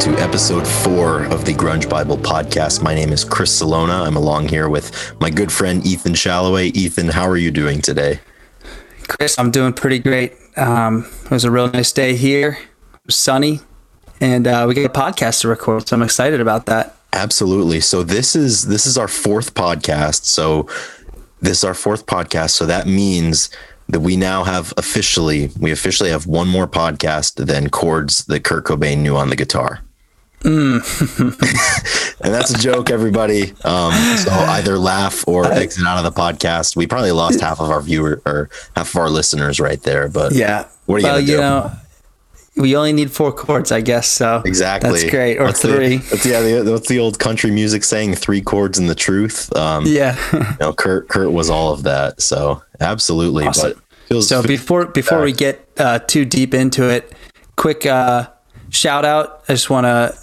[0.00, 2.82] to episode four of the Grunge Bible podcast.
[2.82, 4.04] My name is Chris Salona.
[4.04, 6.68] I'm along here with my good friend Ethan Shalloway.
[6.68, 8.18] Ethan, how are you doing today?
[9.08, 10.32] Chris, I'm doing pretty great.
[10.56, 12.56] Um, it was a real nice day here.
[12.94, 13.60] It was sunny,
[14.22, 16.96] and uh, we got a podcast to record, so I'm excited about that.
[17.12, 17.80] Absolutely.
[17.80, 20.24] So this is this is our fourth podcast.
[20.24, 20.66] So
[21.42, 22.52] this is our fourth podcast.
[22.52, 23.50] So that means
[23.86, 28.64] that we now have officially we officially have one more podcast than chords that Kurt
[28.64, 29.82] Cobain knew on the guitar.
[30.40, 32.20] Mm.
[32.20, 33.52] and that's a joke, everybody.
[33.64, 36.76] Um, so either laugh or exit out of the podcast.
[36.76, 40.08] We probably lost half of our viewer or half of our listeners right there.
[40.08, 41.32] But yeah, what are you well, gonna do?
[41.32, 41.72] You know,
[42.56, 44.08] we only need four chords, I guess.
[44.08, 45.38] So exactly, that's great.
[45.38, 45.98] Or three.
[45.98, 48.14] The, that's, yeah, the, what's the old country music saying?
[48.14, 49.54] Three chords and the truth.
[49.56, 52.20] Um, yeah, you know, Kurt Kurt was all of that.
[52.20, 53.46] So absolutely.
[53.46, 53.72] Awesome.
[53.72, 55.24] But feels, so before before back.
[55.24, 57.12] we get uh, too deep into it,
[57.56, 58.28] quick uh,
[58.70, 59.44] shout out.
[59.48, 60.18] I just want to.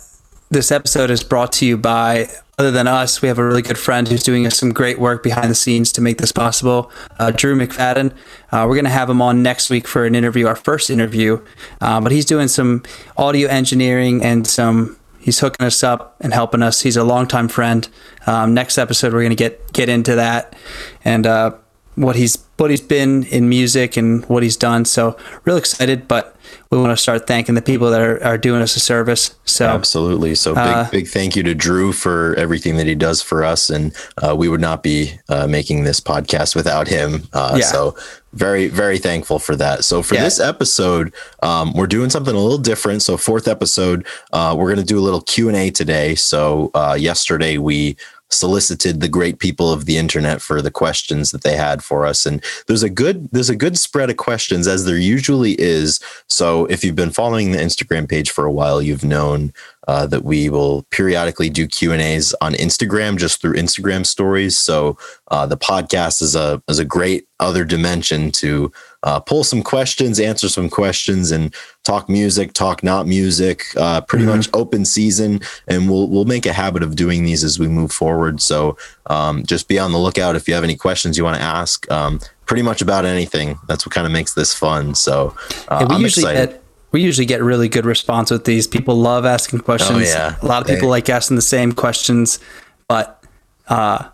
[0.50, 2.30] This episode is brought to you by.
[2.58, 5.52] Other than us, we have a really good friend who's doing some great work behind
[5.52, 6.90] the scenes to make this possible.
[7.20, 8.12] Uh, Drew McFadden.
[8.52, 11.44] Uh, we're going to have him on next week for an interview, our first interview.
[11.82, 12.82] Uh, but he's doing some
[13.18, 14.98] audio engineering and some.
[15.20, 16.82] He's hooking us up and helping us.
[16.82, 17.88] He's a longtime friend.
[18.26, 20.56] Um, next episode, we're going to get get into that
[21.04, 21.52] and uh,
[21.98, 24.86] what he's what he's been in music and what he's done.
[24.86, 26.36] So real excited, but
[26.72, 29.36] we want to start thanking the people that are, are doing us a service.
[29.46, 30.36] So absolutely.
[30.36, 33.70] So big Uh, big thank you to Drew for everything that he does for us,
[33.70, 37.28] and uh, we would not be uh, making this podcast without him.
[37.34, 37.66] Uh, Yeah.
[37.66, 37.96] So
[38.34, 39.84] very very thankful for that.
[39.84, 40.24] So for Yeah.
[40.24, 43.02] this episode, um, we're doing something a little different.
[43.02, 46.16] So fourth episode, uh, we're going to do a little Q and A today.
[46.16, 47.98] So uh, yesterday we
[48.30, 52.26] solicited the great people of the internet for the questions that they had for us.
[52.26, 56.00] And there's a good there's a good spread of questions as there usually is.
[56.28, 59.54] So if you've been following the instagram page for a while you've known
[59.88, 64.58] uh, that we will periodically do q and a's on instagram just through instagram stories.
[64.58, 64.98] So
[65.32, 68.72] uh, the podcast is a is a great other dimension to
[69.04, 71.54] uh, pull some questions answer some questions and
[71.84, 74.36] talk music talk not music uh, pretty Mhm.
[74.38, 75.42] much open season.
[75.68, 78.42] And we'll we'll make a habit of doing these as we move forward.
[78.42, 78.78] So
[79.08, 81.90] um, just be on the lookout if you have any questions you want to ask.
[81.92, 83.60] Um, pretty much about anything.
[83.68, 84.96] That's what kind of makes this fun.
[84.96, 85.36] So
[85.68, 86.50] uh, we I'm usually excited.
[86.56, 88.68] get we usually get really good response with these.
[88.68, 90.00] People love asking questions.
[90.00, 90.36] Oh, yeah.
[90.42, 92.40] A lot of people like asking the same questions,
[92.88, 93.24] but
[93.68, 94.10] uh,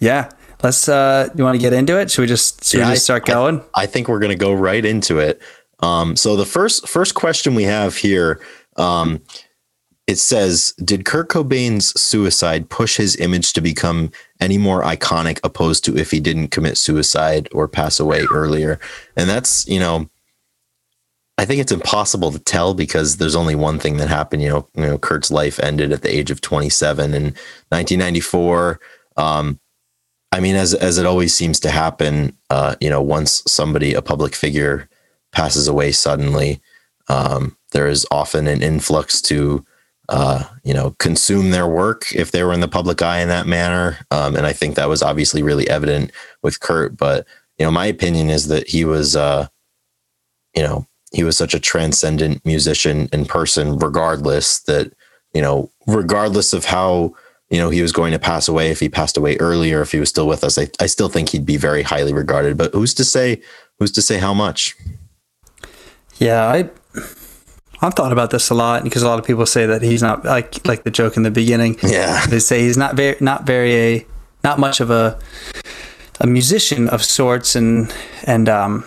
[0.00, 0.30] yeah.
[0.62, 0.88] Let's.
[0.88, 2.08] Uh, you want to get into it?
[2.10, 3.64] Should we just should Yeah, we just start I- going?
[3.74, 5.40] I think we're going to go right into it.
[5.80, 8.40] Um, so the first first question we have here,
[8.76, 9.20] um,
[10.06, 15.84] it says, "Did Kurt Cobain's suicide push his image to become any more iconic, opposed
[15.86, 18.78] to if he didn't commit suicide or pass away earlier?"
[19.16, 20.08] And that's you know,
[21.42, 24.42] I think it's impossible to tell because there's only one thing that happened.
[24.42, 27.22] You know, you know, Kurt's life ended at the age of 27 in
[27.70, 28.78] 1994.
[29.16, 29.58] Um,
[30.30, 34.00] I mean, as as it always seems to happen, uh, you know, once somebody, a
[34.00, 34.88] public figure,
[35.32, 36.60] passes away suddenly,
[37.08, 39.66] um, there is often an influx to,
[40.10, 43.48] uh, you know, consume their work if they were in the public eye in that
[43.48, 43.98] manner.
[44.12, 46.96] Um, and I think that was obviously really evident with Kurt.
[46.96, 47.26] But
[47.58, 49.48] you know, my opinion is that he was, uh,
[50.54, 54.92] you know, he was such a transcendent musician in person, regardless that
[55.34, 57.14] you know, regardless of how
[57.52, 60.00] you know, he was going to pass away if he passed away earlier, if he
[60.00, 60.56] was still with us.
[60.56, 63.42] I, I still think he'd be very highly regarded, but who's to say,
[63.78, 64.74] who's to say how much?
[66.16, 66.70] Yeah, I
[67.82, 70.24] I've thought about this a lot because a lot of people say that he's not
[70.24, 71.76] like like the joke in the beginning.
[71.82, 72.24] Yeah.
[72.26, 74.06] They say he's not very not very a
[74.44, 75.18] not much of a
[76.20, 77.92] a musician of sorts and
[78.24, 78.86] and um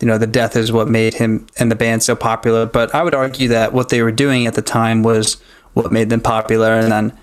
[0.00, 2.66] you know the death is what made him and the band so popular.
[2.66, 5.34] But i would argue that what they were doing at the time was
[5.74, 6.72] what made them popular.
[6.72, 7.18] And then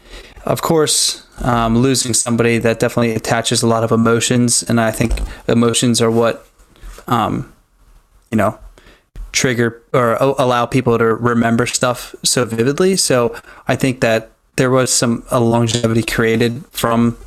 [0.46, 4.64] of course um, losing somebody that definitely attaches a lot of emotions.
[4.64, 5.14] And i think
[5.48, 6.48] emotions are what
[7.08, 7.54] um,
[8.32, 8.60] you know
[9.32, 12.96] trigger or allow people to remember stuff so vividly.
[12.96, 13.36] So
[13.68, 17.18] i think that there was some longevity created from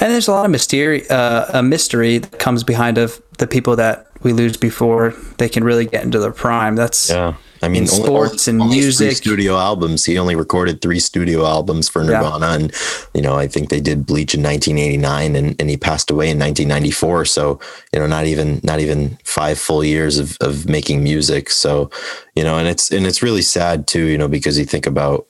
[0.00, 3.76] and there's a lot of mystery uh, a mystery that comes behind of the people
[3.76, 7.34] that we lose before they can really get into their prime that's Yeah.
[7.62, 9.16] I mean, sports and only three music.
[9.18, 10.06] studio albums.
[10.06, 12.12] He only recorded three studio albums for Yeah.
[12.22, 12.72] Nirvana, and
[13.12, 16.38] you know, I think they did Bleach in 1989, and, and he passed away in
[16.38, 17.26] 1994.
[17.26, 17.60] So
[17.92, 21.50] you know, not even not even five full years of of making music.
[21.50, 21.90] So
[22.34, 24.06] you know, and it's and it's really sad too.
[24.06, 25.26] You know, because you think about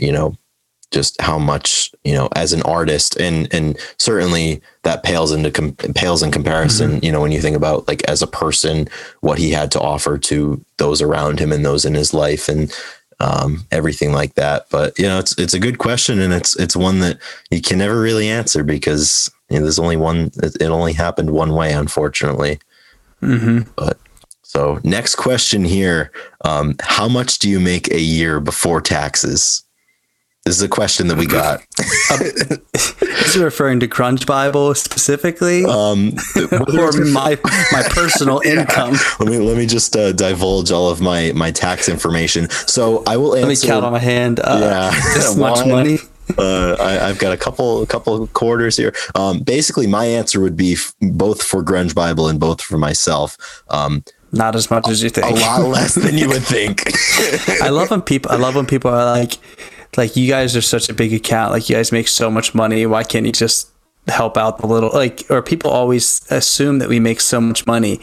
[0.00, 0.36] you know
[0.92, 5.72] just how much you know as an artist and and certainly that pales into com-
[5.94, 8.88] pales in comparison you know when you think about like as a person
[9.20, 12.72] what he had to offer to those around him and those in his life and
[13.22, 14.66] um, everything like that.
[14.68, 17.18] But you know, it's it's a good question, and it's it's one that
[17.50, 20.32] you can never really answer because you know, there's only one.
[20.42, 22.58] It only happened one way, unfortunately.
[23.22, 23.70] Mm-hmm.
[23.76, 23.98] But
[24.42, 26.10] so next question here:
[26.44, 29.62] um, How much do you make a year before taxes?
[30.44, 31.60] This is a question that we got.
[33.24, 37.38] Is it referring to Grunge Bible specifically, Um, or my
[37.70, 38.96] my personal income?
[39.20, 42.50] let me let me just uh, divulge all of my my tax information.
[42.50, 43.46] So I will answer.
[43.46, 44.40] Let me count on my hand.
[44.40, 44.90] Uh, Yeah.
[45.14, 45.70] this much One.
[45.70, 45.98] money.
[46.36, 48.92] uh, I, I've got a couple a couple quarters here.
[49.14, 53.36] Um, basically, my answer would be f- both for Grunge Bible and both for myself.
[53.70, 54.02] Um,
[54.32, 55.26] Not as much as you think.
[55.26, 56.82] a lot less than you would think.
[57.62, 58.32] I love when people.
[58.32, 59.38] I love when people are like,
[59.96, 61.52] like you guys are such a big account.
[61.52, 62.86] Like you guys make so much money.
[62.86, 63.68] Why can't you just
[64.08, 64.90] help out the little?
[64.92, 68.00] Like, or people always assume that we make so much money.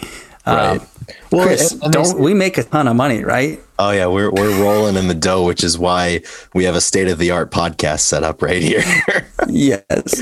[0.48, 0.80] Right.
[0.82, 0.88] Um,
[1.32, 3.60] Well, Chris, and- and don't we make a ton of money, right?
[3.82, 6.22] oh yeah, we're we're rolling in the dough, which is why
[6.54, 8.84] we have a state of the art podcast set up right here.
[9.48, 10.22] Yes.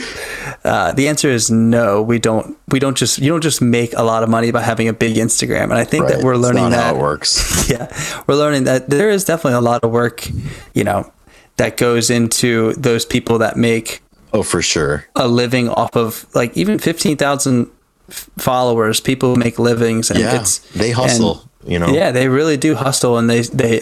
[0.63, 2.01] Uh, the answer is no.
[2.01, 2.55] We don't.
[2.69, 3.19] We don't just.
[3.19, 5.63] You don't just make a lot of money by having a big Instagram.
[5.65, 6.95] And I think that we're learning that.
[6.97, 7.67] works.
[7.69, 7.87] yeah,
[8.27, 10.27] we're learning that there is definitely a lot of work,
[10.73, 11.11] you know,
[11.57, 14.01] that goes into those people that make
[14.33, 15.05] Oh, for sure.
[15.15, 17.67] a living off of like even 15,000
[18.09, 21.49] f- followers, people make livings and Yeah, it's they hustle.
[21.65, 21.87] you know.
[21.89, 23.81] yeah, they really do hustle and they they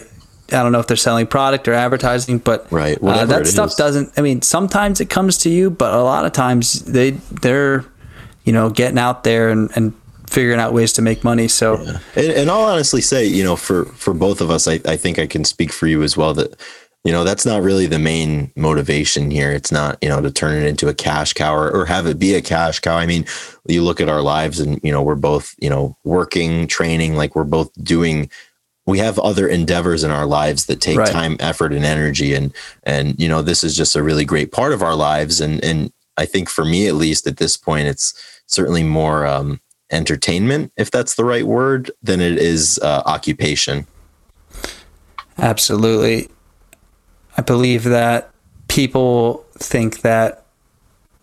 [0.51, 3.69] I don't know if they're selling product or advertising, but Right, uh, whatever that stuff
[3.69, 3.75] is.
[3.75, 4.12] doesn't.
[4.16, 7.12] I mean, sometimes it comes to you, but a lot of times they
[7.42, 7.83] they're
[8.44, 9.94] you know getting out there and, and
[10.30, 11.48] figuring out ways to make money.
[11.48, 11.78] So
[12.16, 15.18] And, and I'll honestly say, you know, for for both of us, I, I think
[15.18, 16.56] I can speak for you as well that,
[17.06, 19.52] you know, that's not really the main motivation here.
[19.52, 22.18] It's not, you know, to turn it into a cash cow or, or have it
[22.18, 22.98] be a cash cow.
[22.98, 23.25] I mean,
[23.68, 27.36] you look at our lives and, you know, we're both, you know, working, training, like
[27.36, 28.30] we're both doing
[28.88, 31.12] we have other endeavors in our lives that take Right.
[31.12, 32.34] time, effort, and energy.
[32.34, 32.54] And
[32.84, 35.42] and you know, this is just a really great part of our lives.
[35.42, 38.13] And and I think for me at least at this point, it's
[38.48, 39.60] certainly more um
[39.92, 43.86] entertainment, if that's the right word, than it is uh, occupation.
[45.38, 46.30] Absolutely.
[47.37, 48.31] I believe that
[48.67, 50.45] people think that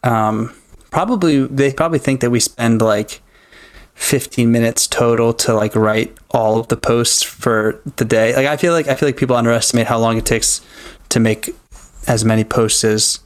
[0.02, 0.54] um,
[0.90, 3.20] probably they probably think that we spend like
[3.94, 8.34] 15 minutes total to like write all of the posts for the day.
[8.34, 10.60] Like I feel like I feel like people underestimate how long it takes
[11.10, 11.50] to make
[12.06, 13.20] as many posts as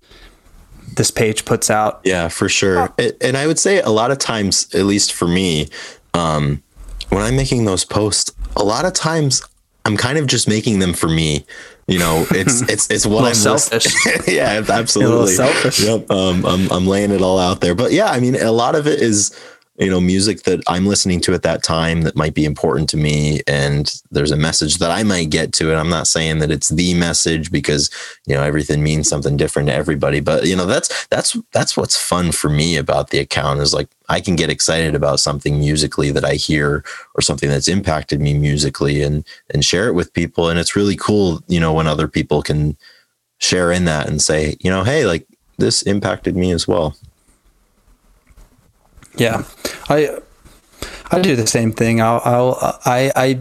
[0.96, 2.00] this page puts out.
[2.04, 2.92] Yeah, for sure.
[2.98, 5.68] It, and I would say a lot of times, at least for me,
[6.14, 6.62] um,
[7.10, 9.42] when I'm making those posts, a lot of times
[9.84, 11.46] I'm kind of just making them for me.
[11.88, 13.86] You know, it's it's it's what I'm selfish.
[14.26, 15.32] yeah, absolutely.
[15.32, 15.80] selfish.
[15.80, 16.10] Yep.
[16.10, 18.88] Um, I'm I'm laying it all out there, but yeah, I mean, a lot of
[18.88, 19.30] it is
[19.78, 22.96] you know music that I'm listening to at that time that might be important to
[22.96, 25.76] me, and there's a message that I might get to it.
[25.76, 27.90] I'm not saying that it's the message because
[28.26, 31.96] you know everything means something different to everybody, but you know that's that's that's what's
[31.96, 36.10] fun for me about the account is like I can get excited about something musically
[36.10, 36.84] that I hear
[37.14, 40.96] or something that's impacted me musically and and share it with people, and it's really
[40.96, 42.76] cool, you know, when other people can
[43.38, 45.26] share in that and say, you know, hey, like
[45.58, 46.96] this impacted me as well.
[49.16, 49.44] Yeah,
[49.88, 50.18] I
[51.10, 52.00] I do the same thing.
[52.00, 53.40] I'll, I'll I I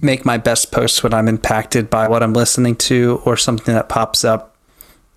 [0.00, 3.88] make my best posts when I'm impacted by what I'm listening to or something that
[3.88, 4.54] pops up.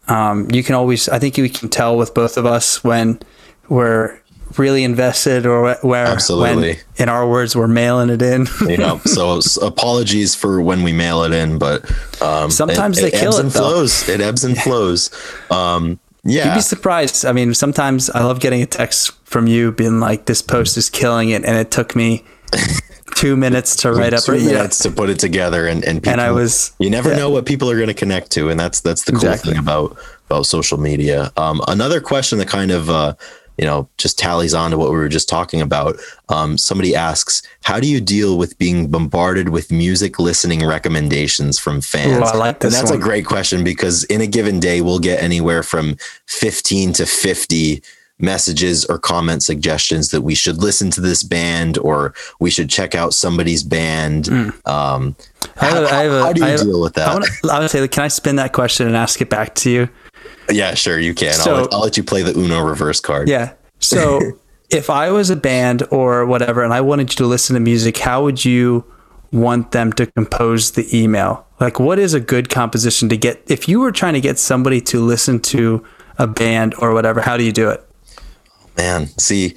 [0.07, 3.19] Um, you can always, I think we can tell with both of us when
[3.67, 4.17] we're
[4.57, 6.73] really invested or where, Absolutely.
[6.73, 8.47] when, in our words, we're mailing it in.
[8.61, 11.83] You know, so apologies for when we mail it in, but
[12.21, 13.59] um, Sometimes they kill ebbs it, and though.
[13.59, 14.07] flows.
[14.07, 15.11] It ebbs and flows.
[15.51, 17.25] Um, You'd be surprised.
[17.25, 20.89] I mean, sometimes I love getting a text from you being like, "This post is
[20.89, 22.23] killing it," and it took me
[23.15, 24.23] two minutes to write up.
[24.23, 24.53] two Yeah.
[24.53, 27.17] minutes to put it together, and and people, And I was- you never yeah.
[27.17, 29.51] know what people are going to connect to, and that's that's the cool Exactly.
[29.53, 29.97] thing about
[30.29, 31.31] about social media.
[31.37, 33.13] Um, another question that kind of uh,
[33.57, 35.97] you know just tallies on to what we were just talking about.
[36.29, 41.81] Um, somebody asks, how do you deal with being bombarded with music listening recommendations from
[41.81, 42.19] fans?
[42.19, 42.99] Ooh, I like and this that's one.
[42.99, 45.95] a great question because in a given day we'll get anywhere from
[46.27, 47.81] 15 to 50
[48.19, 52.95] messages or comment suggestions that we should listen to this band or we should check
[52.95, 54.27] out somebody's band.
[54.65, 55.15] Um,
[55.61, 57.07] I have a- how, I have a- how do you I have- deal with that?
[57.09, 57.69] I want to.
[57.69, 59.89] Say, can I spin that question and ask it back to you?
[60.49, 61.33] yeah, sure, you can.
[61.33, 63.29] So- I'll, let, I'll let you play the Uno reverse card.
[63.29, 63.53] Yeah.
[63.79, 64.19] So,
[64.69, 67.97] if I was a band or whatever, and I wanted you to listen to music,
[67.99, 68.83] how would you
[69.31, 71.45] want them to compose the email?
[71.59, 73.43] Like, what is a good composition to get?
[73.47, 75.85] If you were trying to get somebody to listen to
[76.17, 77.83] a band or whatever, how do you do it?
[78.77, 79.55] Man, see,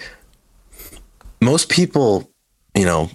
[1.40, 2.30] most people,
[2.74, 3.10] you know,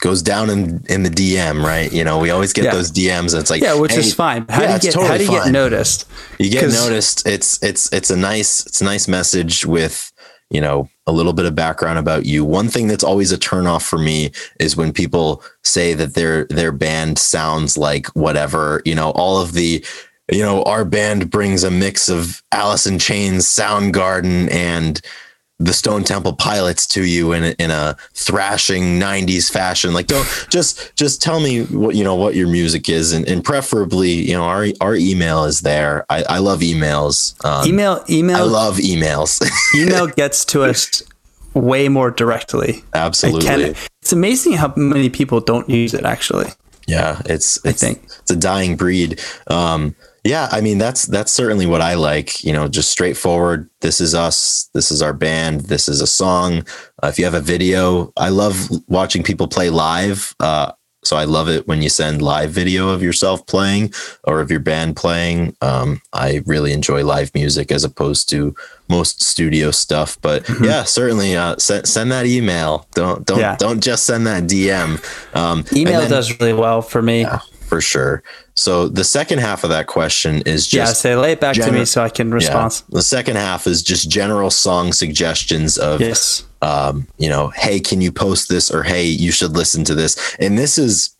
[0.00, 1.92] goes down in in the DM, right?
[1.92, 2.74] You know, we always get Yeah.
[2.74, 4.46] those DMs, and it's like, Yeah, which hey, is fine.
[4.48, 6.06] How yeah, do you get how do you get noticed?
[6.38, 7.26] You get noticed.
[7.26, 10.12] It's it's it's a nice it's a nice message with
[10.50, 12.44] you know a little bit of background about you.
[12.44, 16.70] One thing that's always a turnoff for me is when people say that their their
[16.72, 18.82] band sounds like whatever.
[18.84, 19.84] You know, all of the
[20.30, 25.00] you know our band brings a mix of Alice in Chains, Soundgarden, and
[25.60, 29.92] the Stone Temple Pilots to you in a, in a thrashing '90s fashion.
[29.92, 33.42] Like, don't just just tell me what you know what your music is, and, and
[33.42, 36.04] preferably, you know, our our email is there.
[36.10, 37.42] I, I love emails.
[37.44, 39.42] Um, Email I love emails.
[39.74, 41.02] email gets to us
[41.54, 42.84] way more directly.
[42.94, 43.42] Absolutely.
[43.46, 46.50] can, it's amazing how many people don't use it actually.
[46.86, 48.02] Yeah, it's it's think.
[48.04, 49.20] it's a dying breed.
[49.48, 49.94] Um,
[50.28, 52.44] yeah, I mean that's that's certainly what I like.
[52.44, 53.68] You know, just straightforward.
[53.80, 54.68] This is us.
[54.74, 55.62] This is our band.
[55.62, 56.66] This is a song.
[57.02, 60.34] Uh, if you have a video, I love watching people play live.
[60.38, 60.72] Uh,
[61.04, 63.92] so I love it when you send live video of yourself playing
[64.24, 65.56] or of your band playing.
[65.62, 68.54] Um, I really enjoy live music as opposed to
[68.88, 70.18] most studio stuff.
[70.20, 72.86] But yeah, certainly uh, send send that email.
[72.94, 73.56] Don't don't Yeah.
[73.58, 74.98] don't just send that DM.
[75.34, 77.20] Um, Email then- does really well for me.
[77.22, 78.22] Yeah, for sure.
[78.54, 80.92] So the second half of that question is just yeah.
[80.94, 82.34] say lay it back to me so I can yeah.
[82.34, 82.82] respond.
[82.88, 86.44] The second half is just general song suggestions of Yes.
[86.62, 90.34] um, you know, hey, can you post this or hey, you should listen to this.
[90.40, 91.14] And this is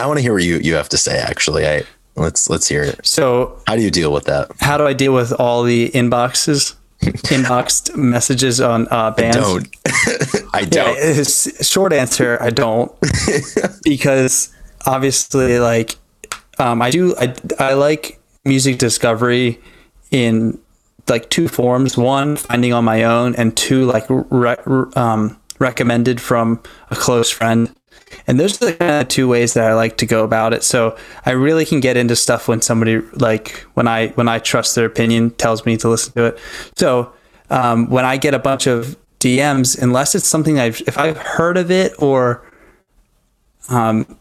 [0.00, 1.66] I want to hear what you you have to say actually.
[1.66, 1.82] I
[2.14, 3.04] let's let's hear it.
[3.06, 4.50] So How do you deal with that?
[4.60, 9.36] how do I deal with all the inboxes, inboxed messages on uh, bands?
[9.36, 9.68] I don't.
[10.54, 10.98] I Yeah, don't.
[10.98, 12.92] it's- short answer, I don't,
[13.82, 14.48] because
[14.86, 15.96] obviously, like,
[16.58, 19.60] um, I do, I, I like music discovery
[20.10, 20.58] in
[21.08, 24.56] like two forms: one, finding on my own, and two, like, re-
[24.96, 27.74] um, recommended from a close friend.
[28.26, 30.62] And those are the kind of two ways that I like to go about it.
[30.62, 34.74] So I really can get into stuff when somebody like when I when I trust
[34.74, 36.38] their opinion tells me to listen to it.
[36.76, 37.12] So
[37.50, 41.56] um, when I get a bunch of DMs, unless it's something I've if I've heard
[41.56, 42.44] of it or
[43.68, 44.18] um,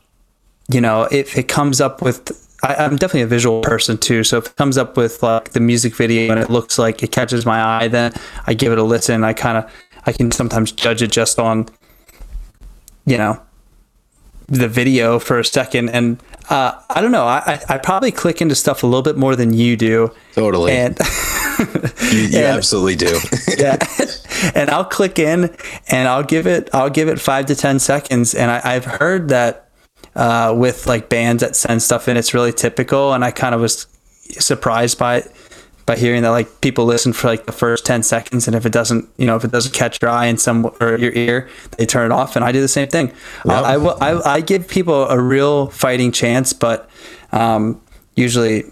[0.72, 4.24] you know, if it comes up with I, I'm definitely a visual person too.
[4.24, 7.12] So if it comes up with like the music video and it looks like it
[7.12, 8.13] catches my eye, then
[8.46, 9.24] I give it a listen.
[9.24, 9.72] I kind of
[10.06, 11.68] I can sometimes judge it just on
[13.06, 13.42] you know
[14.48, 17.38] the video for a second and uh, I don't know I,
[17.70, 20.74] I I probably click into stuff a little bit more than you do Totally.
[20.74, 21.00] and
[22.12, 23.18] you you and- absolutely do.
[23.58, 23.78] yeah
[24.56, 25.56] and I'll click in
[25.88, 29.30] and I'll give it I'll give it five to ten seconds and I, I've heard
[29.30, 29.70] that
[30.15, 33.62] uh, with like bands that send stuff in it's really typical and I kind of
[33.62, 33.88] was
[34.39, 35.32] surprised by it
[35.86, 38.72] by hearing that like people listen for like the first 10 seconds and if it
[38.72, 41.86] doesn't you know if it doesn't catch your eye in some or your ear they
[41.86, 43.12] turn it off and i do the same thing
[43.46, 43.60] Yeah.
[43.62, 46.88] I, I, will- I, I give people a real fighting chance but
[47.32, 47.82] um,
[48.15, 48.65] usually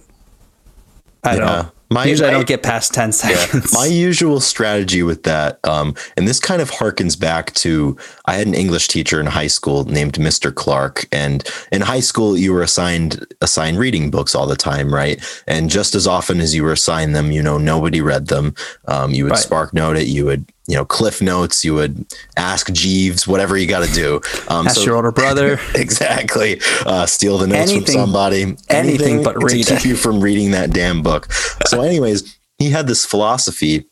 [1.24, 1.40] i Yeah.
[1.40, 5.60] don't My- usually i don't get past 10 seconds Yeah, My usual strategy with that,
[5.64, 9.48] um, and this kind of harkens back to I had an English teacher in high
[9.48, 10.54] school named Mr.
[10.54, 15.20] Clark, and in high school you were assigned assigned reading books all the time, right?
[15.48, 18.54] And just as often as you were assigned them, you know, nobody read them.
[18.88, 19.40] Um, you would Right.
[19.40, 22.06] spark note it, you would you know cliff notes, you would
[22.38, 24.22] ask Jeeves, whatever you got to do.
[24.48, 26.62] Um, ask your older brother exactly.
[26.86, 28.56] Uh, steal the notes Anything- from somebody.
[28.70, 29.86] anything but to read keep it.
[29.86, 31.32] you from reading that damn book.
[31.68, 33.88] So, anyways, he had this philosophy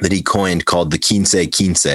[0.00, 1.86] that he coined called the quince quince.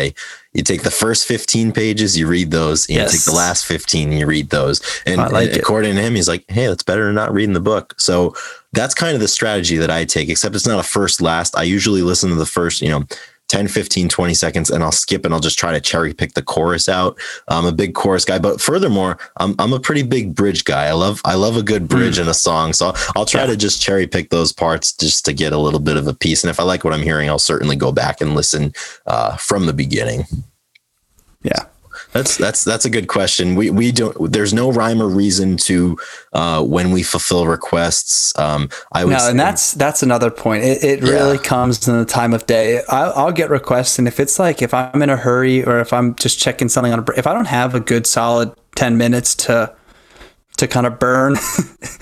[0.54, 3.14] You take the first 15 pages, you read those, and Yes.
[3.14, 4.82] you take the last 15, and you read those.
[5.08, 5.58] And like it.
[5.58, 7.96] according to him, he's like, hey, that's better than not reading the book.
[7.98, 8.36] So
[8.74, 11.58] that's kind of the strategy that I take, except it's not a first last.
[11.58, 13.04] I usually listen to the first, you know,
[13.50, 16.42] 10, 15, 20 seconds and I'll skip and I'll just try to cherry pick the
[16.42, 17.20] chorus out.
[17.48, 20.86] I'm a big chorus guy, but furthermore, I'm, I'm a pretty big bridge guy.
[20.86, 22.74] I love, I love a good bridge in a song.
[22.74, 23.42] So I'll, I'll try.
[23.42, 23.48] Yeah.
[23.48, 26.44] to just cherry pick those parts just to get a little bit of a piece.
[26.44, 28.74] And if I like what I'm hearing, I'll certainly go back and listen
[29.06, 30.26] uh, from the beginning.
[31.44, 31.66] yeah
[32.14, 33.56] That's that's that's a good question.
[33.56, 34.32] We we don't.
[34.32, 35.98] There's no rhyme or reason to
[36.32, 38.38] uh, when we fulfill requests.
[38.38, 39.12] Um, I would.
[39.12, 40.64] No, say- and that's that's another point.
[40.64, 42.82] It, it really comes in the time of day.
[42.88, 45.92] I'll, I'll get requests, and if it's like if I'm in a hurry or if
[45.92, 49.34] I'm just checking something on a, if I don't have a good solid ten minutes
[49.36, 49.76] to
[50.58, 51.34] to kind of burn,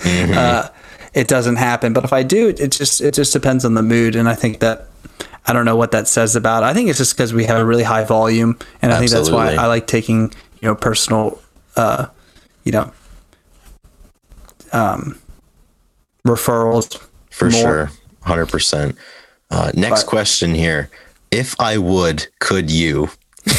[0.02, 0.34] Mm-hmm.
[0.36, 0.68] uh,
[1.14, 1.92] it doesn't happen.
[1.94, 4.60] But if I do, it just it just depends on the mood, and I think
[4.60, 4.88] that.
[5.46, 6.62] I don't know what that says about.
[6.62, 9.30] I think it's just because we have a really high volume, and I think that's
[9.30, 11.40] why I like taking you know personal,
[11.76, 12.06] uh,
[12.64, 12.92] you know,
[14.72, 15.18] um,
[16.26, 17.60] referrals for more.
[17.60, 17.90] sure,
[18.22, 18.96] hundred percent.
[19.50, 20.90] Uh, next But- question here:
[21.30, 23.10] If I would, could you?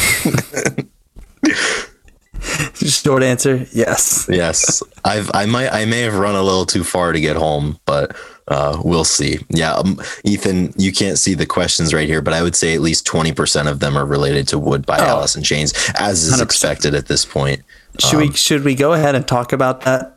[2.74, 4.26] Short answer, yes.
[4.30, 7.78] Yes, I've I might I may have run a little too far to get home,
[7.86, 8.14] but
[8.48, 9.38] uh, we'll see.
[9.48, 12.80] Yeah, um, Ethan, you can't see the questions right here, but I would say at
[12.80, 15.04] least twenty percent of them are related to Would by Oh.
[15.04, 16.42] Alice in Chains, as is 100%.
[16.42, 17.62] expected at this point.
[17.98, 20.10] Should we should we go ahead and talk about that?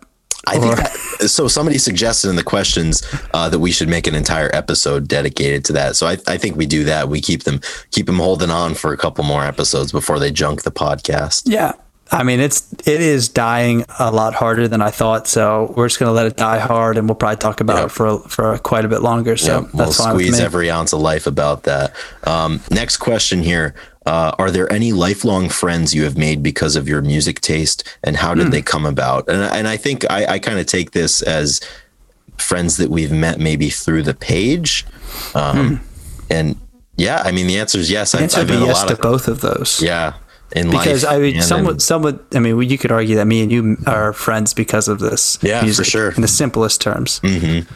[0.46, 1.48] I think that, so.
[1.50, 3.03] Somebody suggested in the questions
[3.34, 5.98] uh, that we should make an entire episode dedicated to that.
[5.98, 7.10] So I, I think we do that.
[7.10, 7.60] We keep them
[7.91, 11.43] keep them holding on for a couple more episodes before they junk the podcast.
[11.46, 11.74] Yeah.
[12.12, 15.28] I mean, it's it is dying a lot harder than I thought.
[15.28, 17.86] So we're just gonna let it die hard, and we'll probably talk about Yep.
[17.86, 19.36] it for for quite a bit longer.
[19.38, 21.94] So Yeah, we'll that's fine with squeeze every ounce of life about that.
[22.24, 23.74] Um, next question here.
[24.06, 28.16] Uh, are there any lifelong friends you have made because of your music taste and
[28.16, 29.28] how did they come about?
[29.28, 31.60] And, and I think I, I kind of take this as
[32.38, 34.86] friends that we've met maybe through the page.
[35.36, 35.82] Um,
[36.30, 36.56] And
[36.96, 38.14] yeah, I mean, the answer is yes.
[38.14, 39.82] The I've, answer I've would met be a yes to of, both of those.
[39.82, 40.14] yeah,
[40.51, 42.20] in Because life I mean, and some would, some would.
[42.34, 45.38] I mean, you could argue that me and you are friends because of this.
[45.42, 46.12] Yeah, for music, sure.
[46.12, 47.20] In the simplest terms.
[47.22, 47.72] Mm-hmm.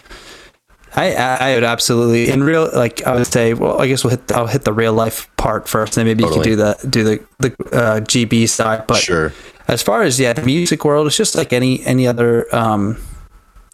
[0.94, 3.54] I, I would absolutely in real like I would say.
[3.54, 4.30] Well, I guess we'll hit.
[4.34, 7.04] I'll hit the real life part first, and then maybe you can do the do
[7.04, 8.88] the the uh, GB side.
[8.88, 9.32] But Sure.
[9.70, 12.98] as far as yeah, the music world, it's just like any any other um,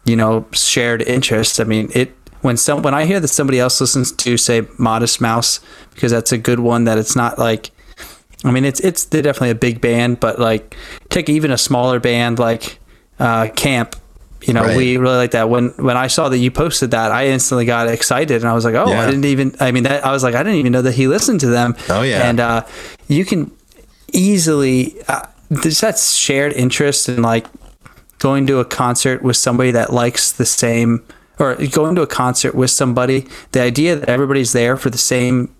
[0.04, 1.60] you know shared interest.
[1.60, 5.20] I mean, it when some when I hear that somebody else listens to say Modest
[5.20, 5.58] Mouse
[5.94, 7.70] because that's a good one that it's not like.
[8.44, 10.76] I mean, it's it's they're definitely a big band, but like
[11.08, 12.78] take even a smaller band like
[13.18, 13.96] uh, Camp.
[14.42, 14.76] You know, Right.
[14.76, 15.50] we really like that.
[15.50, 18.64] When when I saw that you posted that, I instantly got excited, and I was
[18.64, 19.02] like, "Oh, Yeah.
[19.02, 21.08] I didn't even." I mean, that, I was like, "I didn't even know that he
[21.08, 22.28] listened to them." Oh, yeah.
[22.28, 22.64] and uh,
[23.08, 23.50] you can
[24.12, 27.46] easily uh, there's that shared interest in like
[28.18, 31.04] going to a concert with somebody that likes the same
[31.38, 35.54] or going to a concert with somebody the idea that everybody's there for the same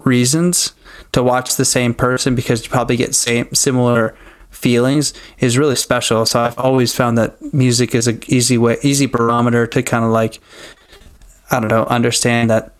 [0.00, 0.72] reasons
[1.12, 4.14] to watch the same person because you probably get same similar
[4.50, 6.26] feelings is really special.
[6.26, 10.10] So i've always found that music is a easy way easy barometer to kind of
[10.10, 10.40] like
[11.50, 12.74] i don't know understand that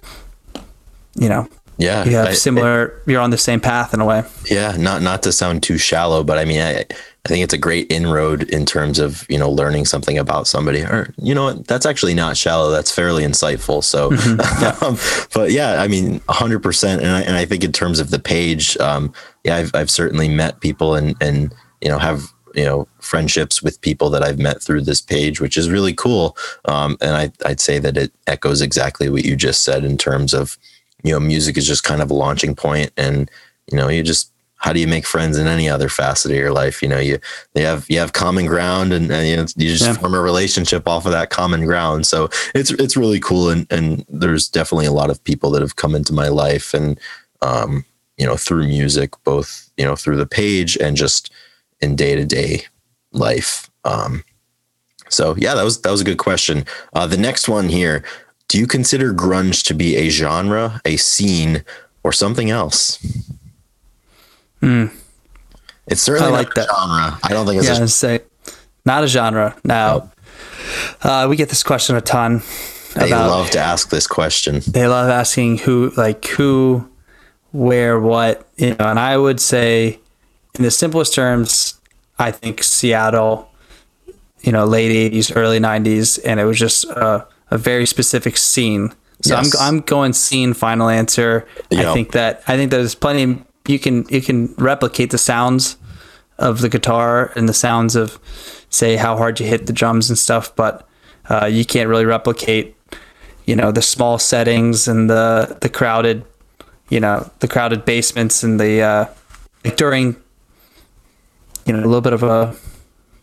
[1.16, 4.24] you know yeah, you have I- similar you're on the same path in a way.
[4.48, 6.84] Yeah, not not to sound too shallow, but I mean, I
[7.24, 10.82] I think it's a great inroad in terms of you know learning something about somebody.
[10.82, 12.70] Or you know what, that's actually not shallow.
[12.70, 13.84] That's fairly insightful.
[13.84, 14.10] So,
[14.86, 14.98] um,
[15.32, 17.00] but yeah, I mean, hundred percent.
[17.00, 19.12] And I and I think in terms of the page, um,
[19.44, 23.80] yeah, I've I've certainly met people and and you know have you know friendships with
[23.82, 26.36] people that I've met through this page, which is really cool.
[26.64, 30.34] Um, and I I'd say that it echoes exactly what you just said in terms
[30.34, 30.58] of
[31.04, 33.30] you know music is just kind of a launching point and
[33.70, 34.32] you know you just
[34.62, 36.82] how do you make friends in any other facet of your life?
[36.82, 37.18] You know you
[37.54, 39.94] you have you have common ground and, and you, know, you just Yeah.
[39.94, 42.06] form a relationship off of that common ground.
[42.06, 43.50] So it's it's really cool.
[43.50, 46.98] And and there's definitely a lot of people that have come into my life and
[47.42, 47.84] um
[48.18, 51.32] you know through music both you know through the page and just
[51.80, 52.62] in day-to-day
[53.10, 53.68] life.
[53.84, 54.22] Um
[55.08, 56.64] so yeah that was that was a good question.
[56.92, 58.04] Uh the next one here
[58.48, 61.64] do you consider grunge to be a genre a scene
[62.04, 62.98] or something else
[64.62, 66.32] it's certainly.
[66.32, 66.68] I like that.
[66.68, 68.20] genre i don't think it's yeah, a say
[68.84, 69.56] not a genre.
[69.64, 70.10] Now,
[71.02, 72.42] uh, we get this question a ton
[72.94, 73.30] they about.
[73.30, 76.88] love to ask this question they love asking who, like who,
[77.52, 78.48] where, what.
[78.56, 80.00] You know, and I would say,
[80.56, 81.80] in the simplest terms,
[82.18, 83.48] I think Seattle.
[84.40, 88.92] You know, late '80s, early '90s, and it was just a, a very specific scene.
[89.22, 89.54] So Yes.
[89.60, 90.52] I'm I'm going scene.
[90.52, 91.46] Final answer.
[91.70, 91.90] Yeah.
[91.90, 93.44] I think that I think there's plenty.
[93.66, 95.76] You can you can replicate the sounds
[96.38, 98.18] of the guitar and the sounds of
[98.70, 100.88] say how hard you hit the drums and stuff but
[101.28, 102.74] uh, you can't really replicate
[103.44, 106.24] you know the small settings and the the crowded
[106.88, 109.04] you know the crowded basements and the uh
[109.64, 110.16] like during
[111.66, 112.56] you know a little bit of a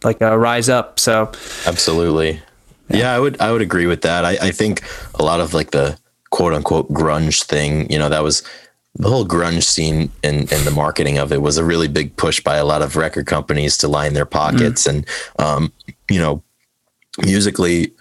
[0.03, 1.31] like a rise up so
[1.65, 2.41] Absolutely.
[2.89, 3.13] Yeah.
[3.13, 4.25] I would I would agree with that.
[4.25, 4.83] I, I think
[5.15, 5.97] a lot of like the
[6.31, 8.43] quote unquote grunge thing, you know, that was
[8.99, 12.41] the whole grunge scene and, and the marketing of it was a really big push
[12.41, 14.85] by a lot of record companies to line their pockets.
[14.85, 15.07] And
[15.39, 15.71] um,
[16.09, 16.43] you know,
[17.25, 17.93] musically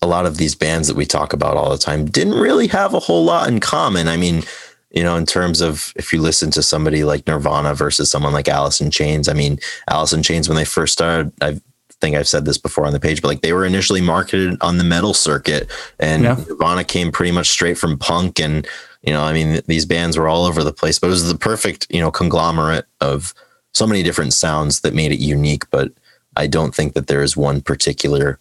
[0.00, 2.94] a lot of these bands that we talk about all the time didn't really have
[2.94, 4.08] a whole lot in common.
[4.08, 4.44] I mean,
[4.92, 8.48] you know, in terms of if you listen to somebody like Nirvana versus someone like
[8.48, 9.58] Alice in Chains, I mean,
[9.90, 11.60] Alice in Chains when they first started, I
[12.00, 14.78] think I've said this before on the page, but like they were initially marketed on
[14.78, 16.36] the metal circuit, and Yeah.
[16.48, 18.66] Nirvana came pretty much straight from punk, and
[19.02, 21.38] you know, I mean, these bands were all over the place, but it was the
[21.38, 23.34] perfect, you know, conglomerate of
[23.72, 25.68] so many different sounds that made it unique.
[25.70, 25.92] But
[26.36, 28.38] I don't think that there is one particular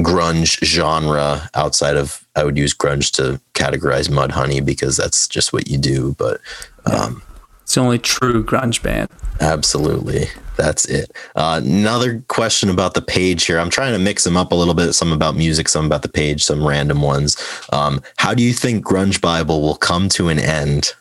[0.00, 5.68] grunge genre outside of I would use grunge to categorize Mudhoney because that's just what
[5.68, 6.14] you do.
[6.18, 6.40] But
[6.86, 7.22] um,
[7.64, 9.08] It's the only true grunge band.
[9.40, 10.26] Absolutely.
[10.56, 11.10] That's it.
[11.34, 13.58] Uh, another question about the page here.
[13.58, 14.92] I'm trying to mix them up a little bit.
[14.92, 17.36] Some about music, some about the page, some random ones.
[17.72, 20.92] Um, how do you think Grunge Bible will come to an end?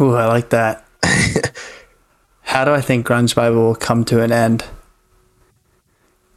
[0.00, 0.84] Ooh, I like that.
[2.42, 4.64] how do I think Grunge Bible will come to an end?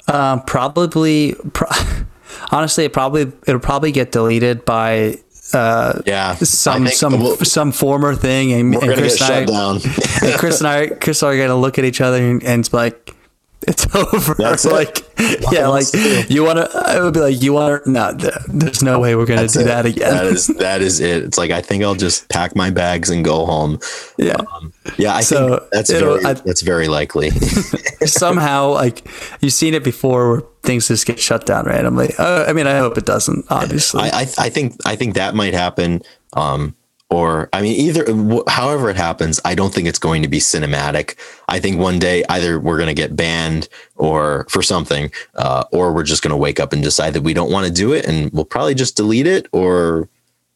[0.08, 1.70] Um, probably, pro-
[2.52, 5.20] honestly, it probably it'll probably get deleted by
[5.54, 10.60] uh, yeah, some some we'll, some former thing, and, and Chris and I, and Chris
[10.60, 13.15] and I, Chris are gonna look at each other and, and it's like,
[13.68, 14.36] it's over.
[14.36, 15.44] That's like, it.
[15.52, 15.86] yeah, like
[16.30, 16.70] you want to.
[16.78, 17.90] I would be like, you want to?
[17.90, 18.12] No,
[18.48, 19.64] there's no way we're gonna That's do it.
[19.66, 20.14] that again.
[20.14, 21.24] That is that is it.
[21.24, 23.80] It's like I think I'll just pack my bags and go home.
[24.18, 25.16] Yeah, um, yeah.
[25.16, 27.30] I so think that's very I, that's very likely.
[28.06, 29.08] somehow, like
[29.42, 32.14] you've seen it before, where things just get shut down randomly.
[32.20, 33.46] Uh, I mean, I hope it doesn't.
[33.50, 36.02] Obviously, I, I, I think I think that might happen.
[36.34, 36.76] Um,
[37.16, 38.04] or I mean, either
[38.50, 41.16] however it happens, I don't think it's going to be cinematic.
[41.48, 45.94] I think one day either we're going to get banned or for something, uh, or
[45.94, 48.06] we're just going to wake up and decide that we don't want to do it,
[48.06, 50.10] and we'll probably just delete it, or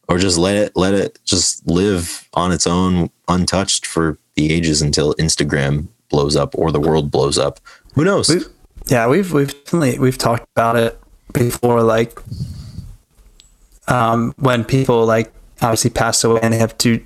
[0.10, 4.82] or just let it let it just live on its own, untouched for the ages
[4.82, 7.62] until Instagram blows up or the world blows up.
[7.94, 8.28] Who knows?
[8.28, 8.48] We've,
[8.88, 11.00] yeah, we've we've definitely we've talked about it
[11.32, 12.20] before, like
[13.88, 17.04] um, when people like obviously pass away and they have two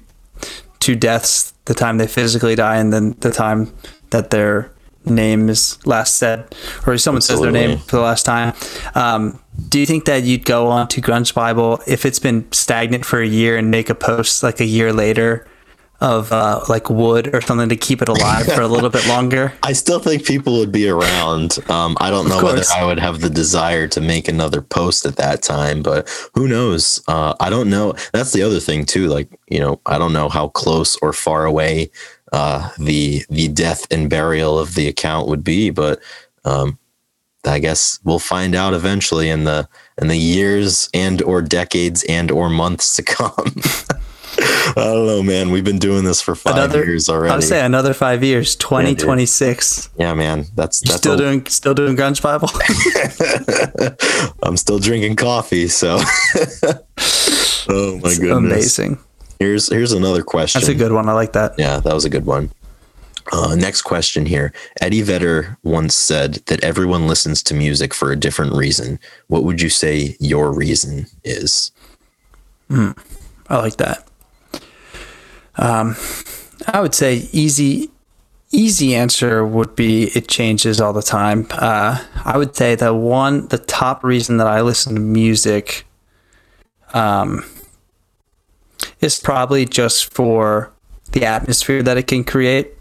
[0.80, 3.74] two deaths the time they physically die and then the time
[4.10, 4.72] that their
[5.06, 6.46] name is last said
[6.86, 7.46] or someone Absolutely.
[7.48, 8.54] says their name for the last time
[8.96, 9.40] um,
[9.70, 13.22] do you think that you'd go on to grunge bible if it's been stagnant for
[13.22, 15.48] a year and make a post like a year later
[16.04, 19.54] of uh, like Would or something to keep it alive for a little bit longer.
[19.64, 21.58] I still think people would be around.
[21.70, 25.16] Um, I don't know whether I would have the desire to make another post at
[25.16, 27.02] that time, but who knows?
[27.08, 27.96] Uh, I don't know.
[28.12, 29.08] That's the other thing too.
[29.08, 31.90] Like you know, I don't know how close or far away
[32.34, 36.02] uh, the the death and burial of the account would be, but
[36.44, 36.78] um,
[37.46, 39.70] I guess we'll find out eventually in the
[40.02, 43.56] in the years and or decades and or months to come.
[44.76, 45.52] I don't know, man.
[45.52, 47.32] We've been doing this for five another, years already.
[47.32, 49.90] I would say another five years, twenty twenty six.
[49.98, 50.46] Yeah, man.
[50.56, 52.50] That's that's still a, doing still doing grunge Bible.
[54.44, 55.98] I'm still drinking coffee, so.
[57.70, 58.78] oh my it's goodness!
[58.78, 59.00] Amazing.
[59.40, 60.62] Here's here's another question.
[60.62, 61.08] That's a good one.
[61.10, 61.54] I like that.
[61.58, 62.50] Yeah, that was a good one.
[63.32, 64.52] Uh, next question here.
[64.82, 69.00] Eddie Vedder once said that everyone listens to music for a different reason.
[69.28, 71.72] What would you say your reason is?
[72.70, 72.92] Hmm.
[73.50, 74.08] I like that.
[75.56, 75.96] Um,
[76.68, 77.90] I would say easy,
[78.52, 81.48] easy answer would be it changes all the time.
[81.52, 85.86] Uh, I would say the one, the top reason that I listen to music,
[86.94, 87.44] um,
[89.02, 90.72] is probably just for
[91.12, 92.74] the atmosphere that it can create.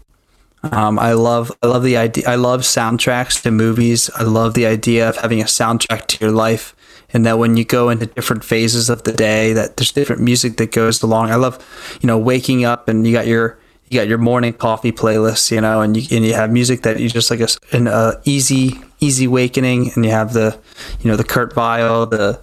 [0.63, 2.23] Um, I love I love the idea.
[2.27, 4.09] I love soundtracks to movies.
[4.15, 6.73] I love the idea of having a soundtrack to your life
[7.13, 10.57] and that when you go into different phases of the day that there's different music
[10.57, 11.31] that goes along.
[11.31, 11.63] I love
[12.01, 13.57] you know waking up and you got your
[13.89, 16.99] you got your morning coffee playlist you know and you and you have music that
[16.99, 19.91] you just like a, an uh, easy easy awakening.
[19.95, 20.57] And you have the
[21.01, 22.39] you know the kurt vile the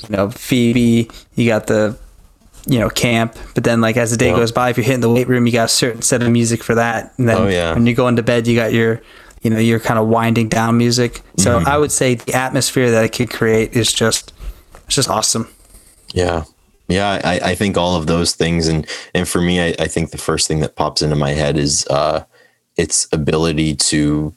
[0.00, 1.96] you know phoebe you got the
[2.66, 3.36] you know camp.
[3.54, 5.52] But then like as the day goes by if you're hitting the weight room you
[5.52, 7.14] got a certain set of music for that.
[7.18, 7.74] And then oh, yeah.
[7.74, 9.00] when you go into bed you got your
[9.42, 11.22] you know you're kind of winding down music.
[11.36, 11.68] So mm-hmm.
[11.68, 14.32] I would say the atmosphere that it could create is just
[14.86, 15.48] it's just awesome.
[16.12, 16.44] Yeah.
[16.90, 20.10] Yeah, I, I think all of those things and and for me I, I think
[20.10, 22.24] the first thing that pops into my head is uh
[22.78, 24.32] its ability to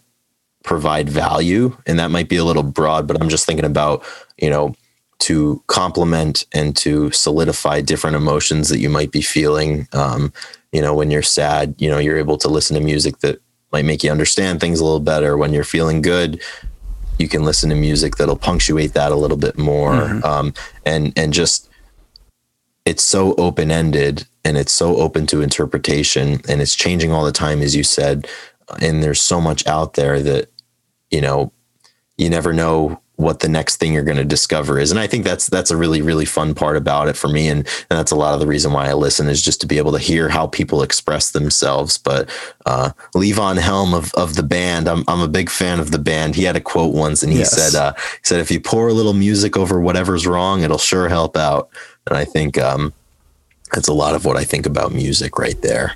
[0.64, 1.76] provide value.
[1.86, 4.04] And that might be a little broad, but I'm just thinking about,
[4.38, 4.76] you know,
[5.20, 9.88] to complement and to solidify different emotions that you might be feeling.
[9.94, 10.34] Um,
[10.72, 13.40] you know, when you're sad, you know, you're able to listen to music that
[13.72, 15.38] might make you understand things a little better.
[15.38, 16.42] When you're feeling good,
[17.18, 19.94] you can listen to music that'll punctuate that a little bit more.
[19.94, 20.26] Mm-hmm.
[20.26, 20.54] Um,
[20.86, 21.70] and and just
[22.86, 27.32] it's so open ended and it's so open to interpretation and it's changing all the
[27.32, 28.28] time, as you said.
[28.82, 30.50] And there's so much out there that
[31.12, 31.52] you know
[32.18, 34.92] you never know what the next thing you're going to discover is.
[34.92, 37.60] And I think that's that's a really really fun part about it for me, and,
[37.60, 39.92] and that's a lot of the reason why I listen is just to be able
[39.94, 41.98] to hear how people express themselves.
[41.98, 42.30] But
[42.66, 46.36] uh, Levon Helm of of the band, I'm I'm a big fan of the band.
[46.36, 47.52] He had a quote once, and he yes.
[47.52, 51.10] said uh, he said if you pour a little music over whatever's wrong, it'll sure
[51.10, 51.70] help out.
[52.08, 52.94] And I think um,
[53.72, 55.96] that's a lot of what I think about music right there.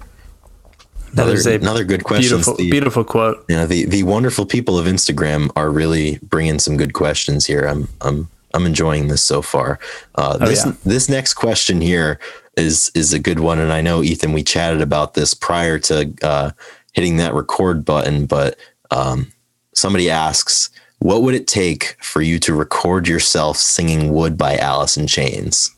[1.15, 2.37] Another, that is a another good question.
[2.37, 3.45] Beautiful, the, beautiful quote.
[3.47, 7.61] You know, the, the wonderful people of Instagram are really bringing some good questions here.
[7.61, 9.79] I'm, I'm, I'm enjoying this so far.
[10.15, 10.73] Uh, oh, this, yeah.
[10.83, 12.19] this next question here,
[12.57, 14.33] is is a good one, and I know Ethan.
[14.33, 16.51] We chatted about this prior to uh,
[16.93, 18.57] hitting that record button, but
[18.91, 19.31] um,
[19.73, 24.97] somebody asks, "What would it take for you to record yourself singing Would by Alice
[24.97, 25.75] in Chains?"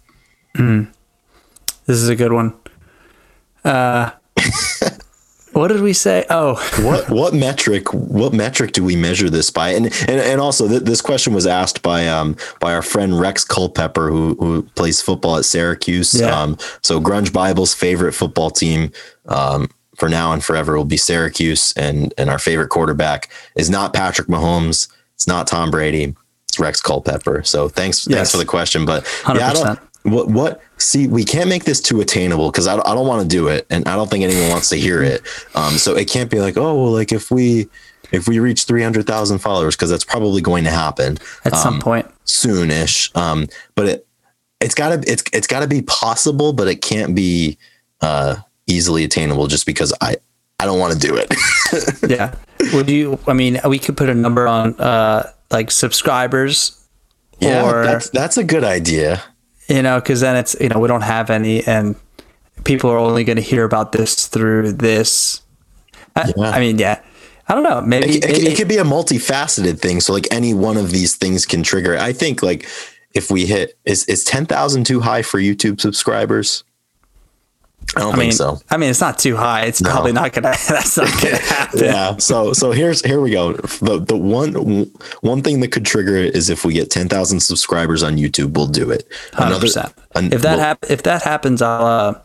[1.86, 2.54] This is a good one.
[3.64, 4.12] Uh,
[5.58, 6.24] what did we say?
[6.30, 9.70] Oh, what what metric what metric do we measure this by?
[9.70, 13.44] And and, and also th- this question was asked by um by our friend rex
[13.44, 16.20] culpepper who who plays football at syracuse.
[16.20, 16.28] Yeah.
[16.40, 18.92] um so grunge bible's favorite football team
[19.28, 21.74] um for now and forever will be syracuse.
[21.76, 24.88] And and our favorite quarterback is not patrick mahomes.
[25.16, 26.16] It's not tom brady.
[26.48, 27.42] It's rex culpepper.
[27.44, 31.50] So thanks thanks for the question but yeah I don't, what what see we can't
[31.50, 33.96] make this too attainable because I, don't- I don't want to do it and i
[33.96, 35.22] don't think anyone wants to hear it
[35.56, 37.68] um so it can't be like oh well like if we
[38.12, 42.08] if we reach 300000 followers because that's probably going to happen at some point.
[42.26, 44.08] soonish um but it
[44.62, 47.58] it's gotta it's it's gotta be possible but it can't be
[48.02, 48.36] uh
[48.68, 50.16] easily attainable just because i
[50.60, 51.34] i don't want to do it
[52.10, 52.34] Yeah.
[52.74, 53.20] Would you?
[53.28, 56.82] I mean, we could put a number on uh, like subscribers,
[57.40, 59.22] yeah or that's that's a good idea
[59.68, 61.96] you know, because then it's you know we don't have any, and
[62.64, 65.42] people are only going to hear about this through this.
[66.16, 66.50] I, Yeah.
[66.50, 67.02] I mean, yeah.
[67.50, 67.80] I don't know.
[67.82, 70.02] Maybe, it, it- maybe it could be a multifaceted thing.
[70.02, 71.94] So like any one of these things can trigger.
[71.94, 72.02] it.
[72.02, 72.68] I think like
[73.14, 76.64] if we hit is is ten thousand too high for YouTube subscribers?
[77.96, 78.60] I don't I mean, think so.
[78.70, 79.64] I mean, it's not too high.
[79.64, 79.90] It's No.
[79.90, 80.50] probably not gonna.
[80.68, 81.80] That's not gonna happen.
[81.84, 82.18] Yeah.
[82.18, 83.54] So so here's here we go.
[83.54, 84.54] The the one
[85.22, 88.54] one thing that could trigger it is if we get ten thousand subscribers on YouTube,
[88.56, 89.08] we'll do it.
[89.34, 89.94] Hundred percent.
[90.16, 92.20] an- If that well, hap- if that happens, I'll uh,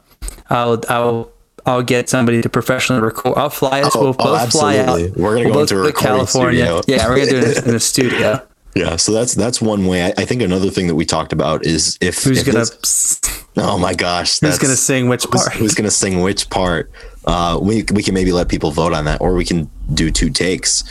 [0.50, 1.30] I'll I'll
[1.64, 3.34] I'll get somebody to professionally record.
[3.38, 3.94] I'll fly us.
[3.94, 4.98] Oh, we'll oh, both fly out.
[5.16, 6.80] We're gonna We'll go into a recording studio.
[6.88, 8.44] Yeah, we're gonna do it in the studio.
[8.74, 8.96] Yeah.
[8.96, 10.04] So that's that's one way.
[10.04, 13.20] I, I think another thing that we talked about is if Who's if gonna this-
[13.56, 15.52] oh my gosh, Who's gonna sing which part?
[15.54, 16.90] who's going to sing which part.
[17.24, 20.30] Uh, we we can maybe let people vote on that, or we can do two
[20.30, 20.84] takes.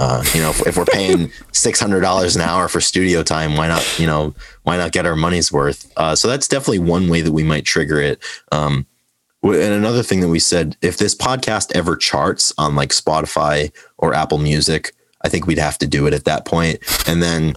[0.00, 3.56] Uh, you know, if, if we're paying six hundred dollars an hour for studio time,
[3.56, 3.98] why not?
[3.98, 5.90] You know, why not get our money's worth?
[5.96, 8.22] Uh, so that's definitely one way that we might trigger it.
[8.52, 8.86] Um,
[9.42, 14.12] and another thing that we said, if this podcast ever charts on like Spotify or
[14.14, 16.78] Apple Music, I think we'd have to do it at that point.
[17.08, 17.54] And then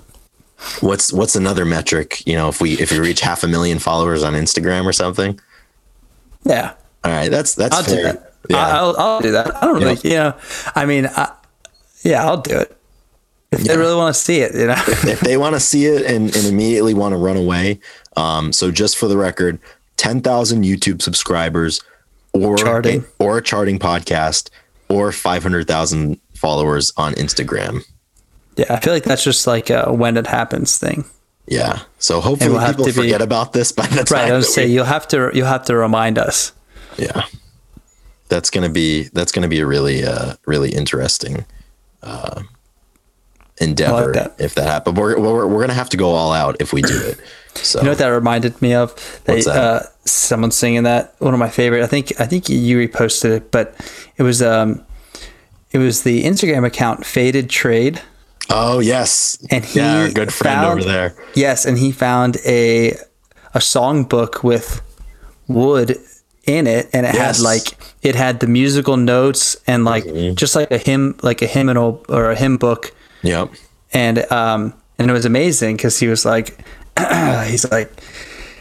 [0.80, 2.26] what's what's another metric?
[2.28, 5.40] You know, if we if we reach half a million followers on Instagram or something.
[6.44, 7.96] Yeah, All right, that's that's I'll fair.
[7.98, 8.34] do that.
[8.50, 9.56] Yeah, I- I'll I'll do that.
[9.64, 10.36] I don't really, you know.
[10.76, 11.32] I mean, I,
[12.04, 12.76] yeah, I'll do it
[13.52, 14.56] if they really want to see it.
[14.56, 14.76] You know.
[14.88, 17.80] if they want to see it and, and immediately want to run away.
[18.18, 19.60] Um, so just for the record,
[19.98, 21.80] ten thousand YouTube subscribers,
[22.34, 23.06] or Charting.
[23.20, 24.50] or a charting podcast,
[24.90, 27.84] or five hundred thousand followers on Instagram.
[28.58, 31.06] yeah, I feel like that's just like a when it happens thing.
[31.48, 31.80] Yeah.
[32.00, 34.20] So hopefully we'll have people to be- forget about this by the time.
[34.20, 34.32] Right.
[34.32, 36.52] I was say we- you'll have to you'll have to remind us.
[36.98, 37.24] yeah.
[38.30, 41.46] That's gonna be that's gonna be a really uh really interesting
[42.04, 42.44] uh
[43.58, 44.36] endeavor that.
[44.40, 44.98] if that happens.
[44.98, 47.20] We're, we're we're gonna have to go all out if we do it.
[47.56, 48.96] So You know what that reminded me of?
[49.26, 49.58] They, What's that?
[49.58, 51.14] Uh, someone singing that.
[51.20, 51.84] One of my favorite.
[51.84, 53.76] I think I think you reposted it, but
[54.18, 54.84] it was um,
[55.72, 58.02] it was the Instagram account Faded Trade.
[58.50, 61.16] Oh yes, And he yeah, our good friend found- over there.
[61.36, 62.92] Yes, and he found a
[63.54, 64.82] a songbook with
[65.48, 65.98] Would
[66.46, 67.38] in it, and it Yes.
[67.38, 70.36] had like it had the musical notes and like Mm-hmm.
[70.36, 73.50] just like a hymn, like a hymnal or a hymn book, Yep.
[73.94, 76.58] and um and it was amazing because he was like
[77.48, 77.92] he's like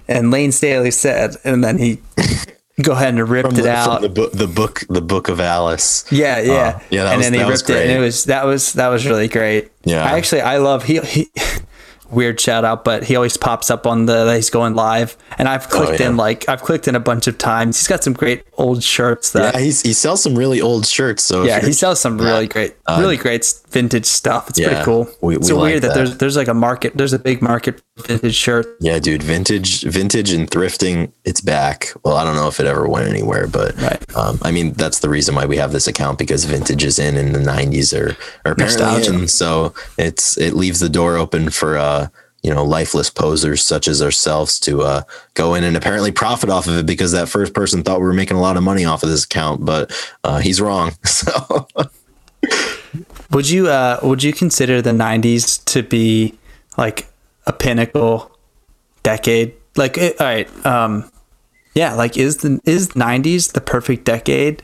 [0.08, 2.00] and Layne Staley said, and then he
[2.82, 4.00] go ahead and ripped From it the, out.
[4.00, 6.04] from the book, the book, the book of Alice.
[6.10, 8.72] Yeah, yeah, Uh, yeah, and was- then was ripped it, and it was that was
[8.74, 9.70] that was really great.
[9.84, 10.04] Yeah.
[10.04, 11.28] I actually I love he, he
[12.10, 15.68] weird shout out, but he always pops up on the he's going live, and I've
[15.68, 16.10] clicked Oh, yeah.
[16.10, 17.78] in like I've clicked in a bunch of times.
[17.78, 21.22] He's got some great old shirts that Yeah, he's, he sells some really old shirts.
[21.22, 24.48] So yeah, he sells some really great, really great vintage stuff.
[24.50, 25.08] It's yeah, pretty cool.
[25.20, 25.94] we- it's we like weird that, that.
[25.94, 26.96] there's there's like a market.
[26.96, 28.66] There's a big market for vintage shirt.
[28.80, 31.92] yeah, dude, vintage, vintage and thrifting, it's back.
[32.04, 34.16] Well, I don't know if it ever went anywhere, but Right.
[34.16, 37.16] um, I mean, that's the reason why we have this account because vintage is in
[37.16, 39.14] in the '90s or or apparently Nostalgia.
[39.14, 39.28] in.
[39.28, 42.08] So it's it leaves the door open for uh
[42.42, 45.02] you know lifeless posers such as ourselves to uh
[45.34, 48.14] go in and apparently profit off of it because that first person thought we were
[48.14, 49.92] making a lot of money off of this account, but
[50.24, 50.92] uh, he's wrong.
[51.06, 51.66] So.
[53.30, 56.34] Would you uh would you consider the '90s to be
[56.76, 57.08] like
[57.46, 58.36] a pinnacle
[59.02, 59.54] decade?
[59.76, 61.10] Like, it, all right, um,
[61.74, 64.62] yeah, like is the is '90s the perfect decade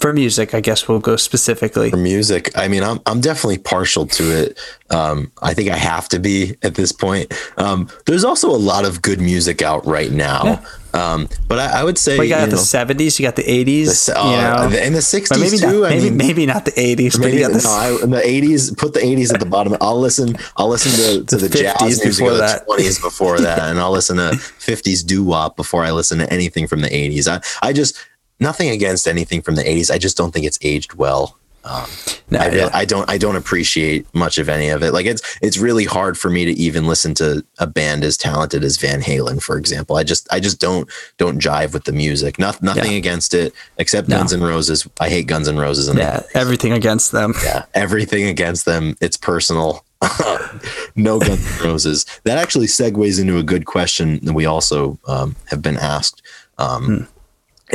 [0.00, 1.90] for music, I guess we'll go specifically.
[1.90, 4.58] For music, I mean, I'm I'm definitely partial to it.
[4.90, 7.32] Um, I think I have to be at this point.
[7.58, 10.44] Um, there's also a lot of good music out right now.
[10.44, 10.64] Yeah.
[10.92, 13.48] Um, but I, I, would say well, you got you the seventies, you got the
[13.48, 15.82] eighties, you know, and the sixties maybe too.
[15.82, 18.74] Not, I maybe mean, maybe not the eighties, maybe, the, no, I, the eighties.
[18.74, 19.76] Put the eighties at the bottom.
[19.80, 20.36] I'll listen.
[20.56, 23.92] I'll listen to, to the, the jazz music of the twenties before that, and I'll
[23.92, 27.28] listen to fifties doo wop before I listen to anything from the eighties.
[27.28, 27.96] I I just
[28.40, 29.90] nothing against anything from the 80s.
[29.90, 31.36] I just don't think it's aged well.
[31.62, 31.86] Um,
[32.30, 32.70] no, I, yeah.
[32.72, 34.92] I, don't I don't appreciate much of any of it.
[34.92, 38.64] Like it's it's really hard for me to even listen to a band as talented
[38.64, 39.96] as Van Halen, for example.
[39.96, 42.38] I just I just don't don't jive with the music.
[42.38, 42.98] Not, nothing yeah.
[42.98, 44.16] against it except no.
[44.16, 44.88] Guns N' Roses.
[45.00, 45.88] I hate Guns N' Roses.
[45.88, 47.34] And yeah, everything against them.
[47.44, 48.96] Yeah, everything against them.
[49.02, 49.84] It's personal.
[50.96, 52.06] no Guns N' Roses.
[52.24, 56.22] That actually segues into a good question that we also um, have been asked.
[56.56, 57.04] Um, hmm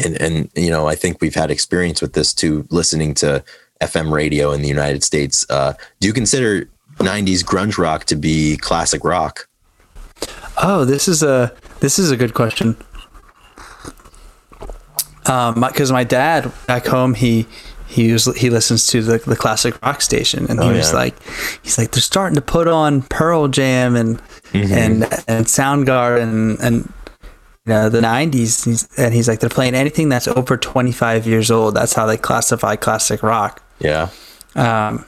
[0.03, 3.43] and and you know I think we've had experience with this too, listening to
[3.81, 5.45] FM radio in the United States.
[5.49, 9.47] Uh, do you consider '90s grunge rock to be classic rock?
[10.61, 12.77] Oh, this is a this is a good question.
[15.27, 17.47] Um, because my dad back home, he
[17.87, 20.97] he was, he listens to the, the classic rock station, and he oh, was yeah.
[20.97, 21.15] like,
[21.63, 24.19] he's like, they're starting to put on Pearl Jam and
[24.51, 24.73] mm-hmm.
[24.73, 26.93] and and Soundgarden and, and
[27.65, 28.87] you know, the 90s.
[28.97, 31.75] And he's like, they're playing anything that's over 25 years old.
[31.75, 33.63] That's how they classify classic rock.
[33.79, 34.09] Yeah.
[34.55, 35.05] Um,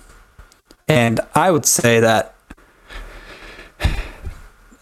[0.88, 2.34] and I would say that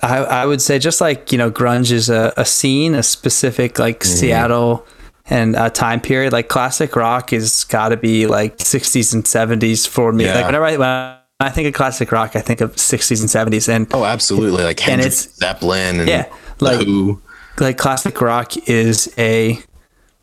[0.01, 3.79] I, I would say just like, you know, grunge is a, a scene, a specific
[3.79, 4.15] like mm-hmm.
[4.15, 4.85] Seattle
[5.27, 9.87] and a time period, like classic rock is got to be like 60s and 70s
[9.87, 10.25] for me.
[10.25, 10.35] Yeah.
[10.35, 13.67] Like whenever I, when I think of classic rock, I think of 60s and 70s.
[13.67, 14.63] And oh, absolutely.
[14.63, 17.21] Like Hendrix, and it's Zeppelin and yeah, like, Who
[17.59, 19.59] like classic rock is a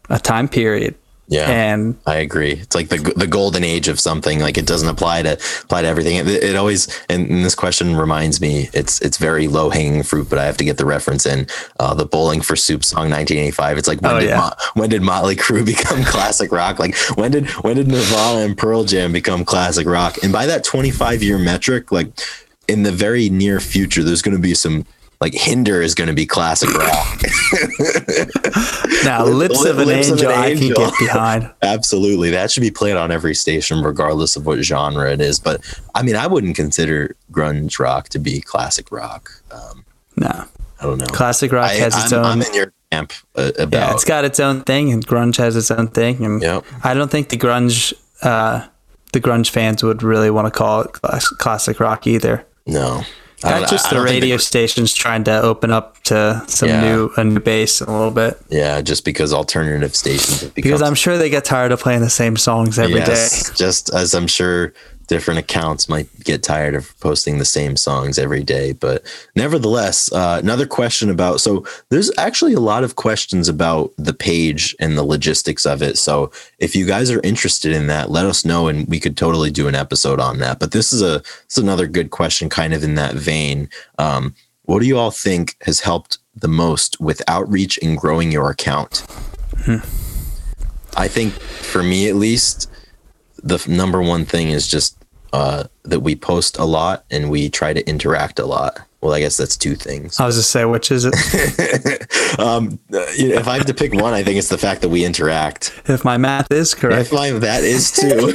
[0.08, 0.96] a time period.
[1.28, 2.52] Yeah, and I agree.
[2.52, 4.40] It's like the the golden age of something.
[4.40, 6.16] Like it doesn't apply to apply to everything.
[6.16, 8.68] It, it always and, this question reminds me.
[8.74, 11.46] It's it's very low hanging fruit, but I have to get the reference in.
[11.80, 13.78] Uh, the Bowling for Soup song, 1985.
[13.78, 14.36] It's like when oh, did yeah.
[14.36, 16.78] Mo- when did Motley Crue become classic rock?
[16.78, 20.18] Like when did when did Nirvana and Pearl Jam become classic rock?
[20.22, 22.08] And by that 25 year metric, like
[22.68, 24.84] in the very near future, there's going to be some
[25.22, 27.22] like Hinder is going to be classic rock.
[29.04, 31.50] now, Lips, of, an Lips angel, of an Angel, I can get behind.
[31.62, 35.38] Absolutely, that should be played on every station, regardless of what genre it is.
[35.38, 35.60] But
[35.94, 39.30] I mean, I wouldn't consider grunge rock to be classic rock.
[39.52, 39.84] Um,
[40.16, 40.26] no,
[40.80, 41.06] I don't know.
[41.06, 42.24] Classic rock I, has its I'm, own.
[42.24, 43.78] I'm in your camp uh, about.
[43.78, 46.24] Yeah, it's got its own thing, and grunge has its own thing.
[46.24, 46.64] And yep.
[46.82, 48.66] I don't think the grunge, uh,
[49.12, 50.92] the grunge fans would really want to call it
[51.38, 52.44] classic rock either.
[52.66, 53.04] No,
[53.42, 56.80] that's just the radio stations trying to open up to some yeah.
[56.80, 58.40] new a new base a little bit.
[58.48, 60.44] Yeah, just because alternative stations.
[60.54, 63.54] because I'm sure they get tired of playing the same songs every yes, day.
[63.56, 64.72] Just as I'm sure
[65.06, 68.72] different accounts might get tired of posting the same songs every day.
[68.72, 69.04] But
[69.36, 74.74] nevertheless, uh, another question about so there's actually a lot of questions about the page
[74.80, 75.98] and the logistics of it.
[75.98, 79.50] So if you guys are interested in that, let us know and we could totally
[79.50, 80.58] do an episode on that.
[80.58, 83.68] But this is a this is another good question, kind of in that vein.
[83.98, 84.34] Um,
[84.64, 89.04] what do you all think has helped the most with outreach and growing your account?
[89.64, 89.78] Hmm.
[90.96, 92.70] I think for me at least,
[93.42, 94.96] the number one thing is just
[95.32, 98.80] uh, that we post a lot and we try to interact a lot.
[99.00, 100.20] Well, I guess that's two things.
[100.20, 101.14] I was just say, which is it?
[102.38, 105.72] um, if I have to pick one, I think it's the fact that we interact.
[105.86, 108.32] If my math is correct, if my that is too.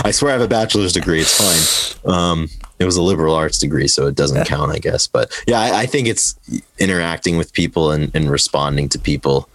[0.04, 1.20] I swear I have a bachelor's degree.
[1.20, 2.12] It's fine.
[2.12, 2.48] Um,
[2.80, 4.44] it was a liberal arts degree, so it doesn't yeah.
[4.44, 5.06] count, I guess.
[5.06, 6.34] But yeah, I, I, think it's
[6.78, 9.48] interacting with people and, and responding to people.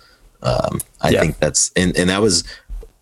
[0.44, 1.20] Um, I yeah.
[1.20, 2.46] think that's and, and that was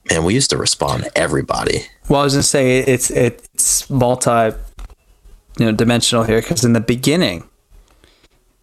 [0.09, 1.87] man, we used to respond to everybody.
[2.09, 4.55] Well, I was gonna say it's it's multi,
[5.57, 7.47] you know, dimensional here because in the beginning,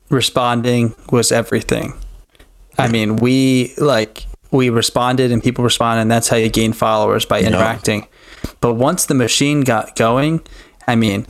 [0.09, 1.95] responding was everything.
[2.79, 7.25] I mean, we like we responded and people responded, and that's how you gain followers
[7.25, 8.01] by interacting.
[8.01, 8.07] No.
[8.61, 10.41] But once the machine got going,
[10.87, 11.27] I mean,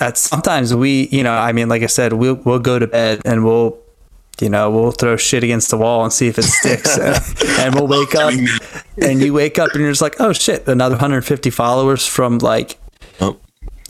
[0.00, 3.20] at sometimes we, you know, I mean, like I said, we'll we'll go to bed
[3.24, 3.78] and we'll
[4.40, 6.98] you know, we'll throw shit against the wall and see if it sticks.
[7.60, 8.32] and we'll wake up
[9.00, 12.78] and you wake up and you're just like, oh shit, another 150 followers from like,
[13.20, 13.38] oh,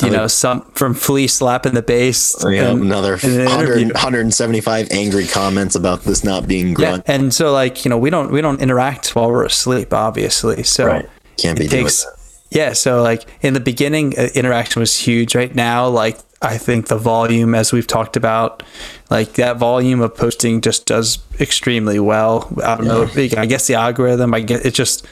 [0.02, 2.44] you know, some from Flea slapping the bass.
[2.44, 7.04] Oh, yeah, and, another 100, 175 angry comments about this not being grunt.
[7.06, 10.62] Yeah, and so like, you know, we don't, we don't interact while we're asleep, obviously.
[10.64, 11.08] So right.
[11.38, 12.04] can't be takes,
[12.50, 12.72] yeah.
[12.72, 15.34] So like in the beginning, uh, interaction was huge.
[15.34, 18.62] Right now, like I think the volume, as we've talked about,
[19.10, 22.52] like that volume of posting just does extremely well.
[22.62, 22.92] I don't yeah.
[22.92, 23.40] know.
[23.40, 25.06] I guess the algorithm, I get it just,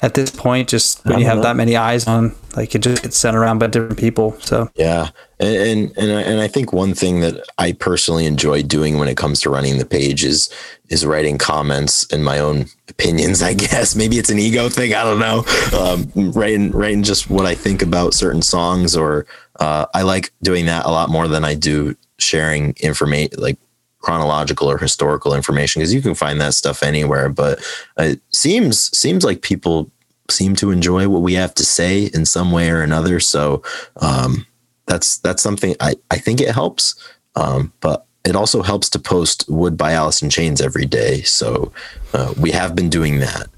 [0.00, 1.48] at this point, just when you have uh-huh.
[1.48, 4.36] that many eyes on, like it just gets sent around by different people.
[4.40, 5.10] So yeah,
[5.42, 9.40] and and and I, think one thing that I personally enjoy doing when it comes
[9.42, 10.50] to running the page is
[10.88, 13.42] is writing comments and my own opinions.
[13.42, 14.94] I guess maybe it's an ego thing.
[14.94, 15.44] I don't know.
[15.78, 19.26] Um, writing writing just what I think about certain songs, or
[19.58, 23.58] uh, I like doing that a lot more than I do sharing information like
[24.00, 27.28] chronological or historical information because you can find that stuff anywhere.
[27.28, 27.64] But
[27.98, 29.90] it seems seems like people
[30.30, 33.20] seem to enjoy what we have to say in some way or another.
[33.20, 33.62] So
[33.96, 34.46] um,
[34.86, 36.94] that's that's something I I think it helps.
[37.34, 41.22] Um, but it also helps to post Would by Alice in Chains every day.
[41.22, 41.72] So
[42.12, 43.48] uh, we have been doing that.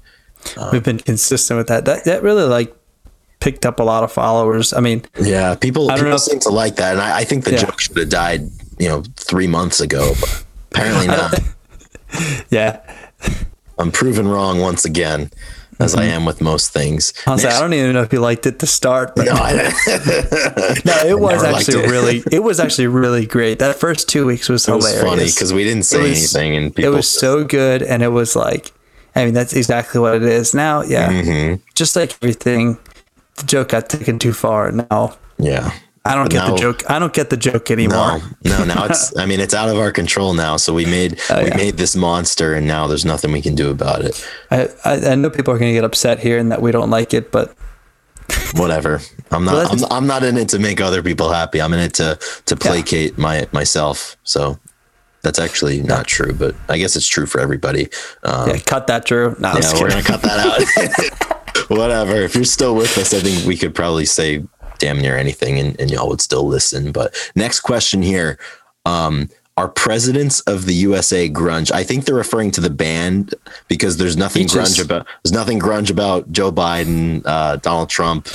[0.57, 1.85] Um, We've been consistent with that.
[1.85, 2.75] That that really like
[3.39, 4.73] picked up a lot of followers.
[4.73, 6.17] I mean, yeah, people people know.
[6.17, 7.65] seem to like that, and I, I think the yeah.
[7.65, 8.49] joke should have died
[8.79, 11.39] you know, three months ago, but apparently not.
[12.49, 12.81] yeah.
[13.77, 15.31] I'm proven wrong once again,
[15.79, 16.01] as mm-hmm.
[16.01, 17.13] I am with most things.
[17.27, 19.25] I, was Next, like, I don't even know if you liked it to start, but
[19.25, 19.51] no, I,
[20.85, 21.89] no it was actually it.
[21.89, 23.59] really, it was actually really great.
[23.59, 24.93] That first two weeks was hilarious.
[24.93, 28.09] Was funny because we didn't say was, anything, and it was so good, and it
[28.09, 28.71] was like,
[29.15, 30.81] I mean, that's exactly what it is now.
[30.81, 31.63] Yeah, mm-hmm.
[31.73, 32.77] just like everything,
[33.35, 34.71] the joke got taken too far.
[34.71, 35.71] Now, yeah,
[36.05, 36.89] I don't get now, the joke.
[36.89, 38.19] I don't get the joke anymore.
[38.43, 39.17] No, no, now it's.
[39.17, 40.55] I mean, it's out of our control now.
[40.57, 43.71] So we made oh, we made this monster, and now there's nothing we can do
[43.71, 44.23] about it.
[44.51, 46.91] I I, I know people are going to get upset here and that we don't
[46.91, 47.55] like it, but
[48.53, 49.01] whatever.
[49.31, 49.71] I'm not.
[49.71, 51.59] I'm, I'm, not in it to make other people happy.
[51.59, 53.21] I'm in it to to placate yeah.
[53.21, 54.15] my myself.
[54.23, 54.59] So
[55.23, 57.89] that's actually not true, but I guess it's true for everybody.
[58.23, 59.35] Um, yeah, cut that, Drew.
[59.39, 61.35] No, yeah, we're gonna cut that out.
[61.69, 62.15] whatever.
[62.15, 64.45] If you're still with us, I think we could probably say
[64.79, 66.91] damn near anything and, and y'all would still listen.
[66.91, 68.37] But next question here.
[68.85, 71.71] Um, are presidents of the USA grunge?
[71.71, 73.33] I think they're referring to the band
[73.69, 78.27] because there's nothing grunge about there's nothing grunge about Joe Biden, uh, Donald Trump.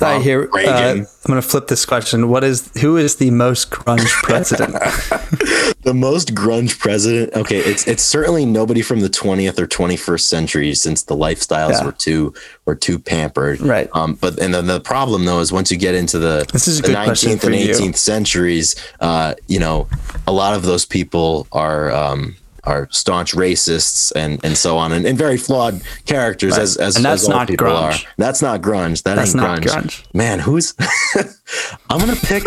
[0.00, 0.50] I hear.
[0.52, 2.28] Uh, I'm going to flip this question.
[2.28, 4.74] What is who is the most grunge president?
[5.84, 7.34] the most grunge president.
[7.34, 11.84] Okay, it's it's certainly nobody from the 20th or 21st century since the lifestyles yeah.
[11.84, 13.60] were too were too pampered.
[13.60, 13.88] Right.
[13.92, 16.80] Um, but and then the problem though is once you get into the, this is
[16.80, 17.92] the 19th and 18th you.
[17.92, 19.88] centuries, uh, you know,
[20.26, 25.06] a lot of those people are um, are staunch racists and and so on and,
[25.06, 26.62] and very flawed characters right.
[26.62, 28.04] as as, and that's as not people grunge.
[28.04, 28.12] are.
[28.16, 29.02] That's not grunge.
[29.02, 29.64] That that's ain't grunge.
[29.64, 30.14] grunge.
[30.14, 30.74] Man, who's
[31.90, 32.44] I'm gonna pick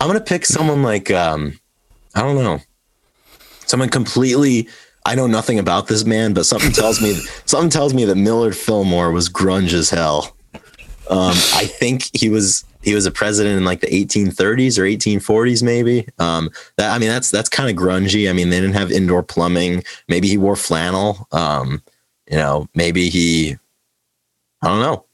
[0.00, 1.58] I'm gonna pick someone like um
[2.16, 2.60] I don't know.
[3.66, 4.68] Someone completely
[5.06, 7.12] I know nothing about this man, but something tells me
[7.44, 10.36] something tells me that Millard Fillmore was grunge as hell.
[11.08, 15.62] Um, I think he was he was a president in like the 1830s or 1840s,
[15.62, 16.08] maybe.
[16.18, 18.28] Um, that I mean, that's that's kind of grungy.
[18.28, 19.84] I mean, they didn't have indoor plumbing.
[20.08, 21.28] Maybe he wore flannel.
[21.30, 21.82] Um,
[22.28, 23.56] you know, maybe he.
[24.62, 25.05] I don't know.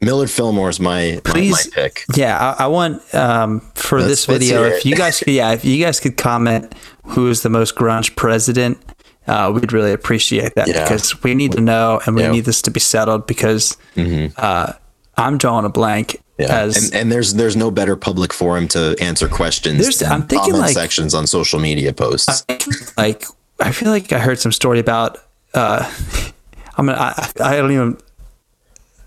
[0.00, 2.04] Millard Fillmore is my, Please, my, my pick.
[2.14, 5.64] Yeah, I, I want um, for let's, this video if you guys could, yeah, if
[5.64, 6.74] you guys could comment
[7.04, 8.78] who is the most grunge president,
[9.26, 10.82] uh, we'd really appreciate that yeah.
[10.82, 12.32] because we need to know and we yeah.
[12.32, 14.34] need this to be settled because mm-hmm.
[14.36, 14.72] uh,
[15.16, 16.20] I'm drawing a blank.
[16.38, 16.62] Yeah.
[16.62, 20.50] As, and, and there's there's no better public forum to answer questions than I'm thinking
[20.50, 22.44] comment like, sections on social media posts.
[22.48, 22.58] I,
[22.96, 23.24] like
[23.60, 25.18] I feel like I heard some story about
[25.54, 25.88] uh,
[26.76, 27.98] I'm gonna, I, I don't even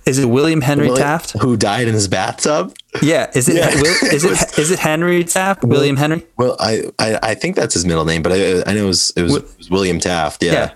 [0.08, 2.76] is it William Henry William, Taft who died in his bathtub?
[3.01, 3.70] Yeah, is it yeah.
[3.70, 5.64] is it is it Henry Taft?
[5.64, 6.26] William Henry?
[6.38, 9.12] Well, I, I, I think that's his middle name, but I I know it was
[9.12, 10.43] it was, it was William Taft.
[10.43, 10.74] Yeah, yeah.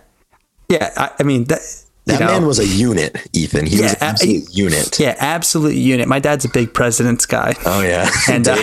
[0.69, 1.61] yeah I, I mean that
[2.05, 3.67] that know, man was a unit, Ethan.
[3.67, 4.99] He yeah, was an absolute a, unit.
[4.99, 6.07] Yeah, absolute unit.
[6.07, 7.53] My dad's a big president's guy.
[7.65, 8.57] Oh yeah, and uh,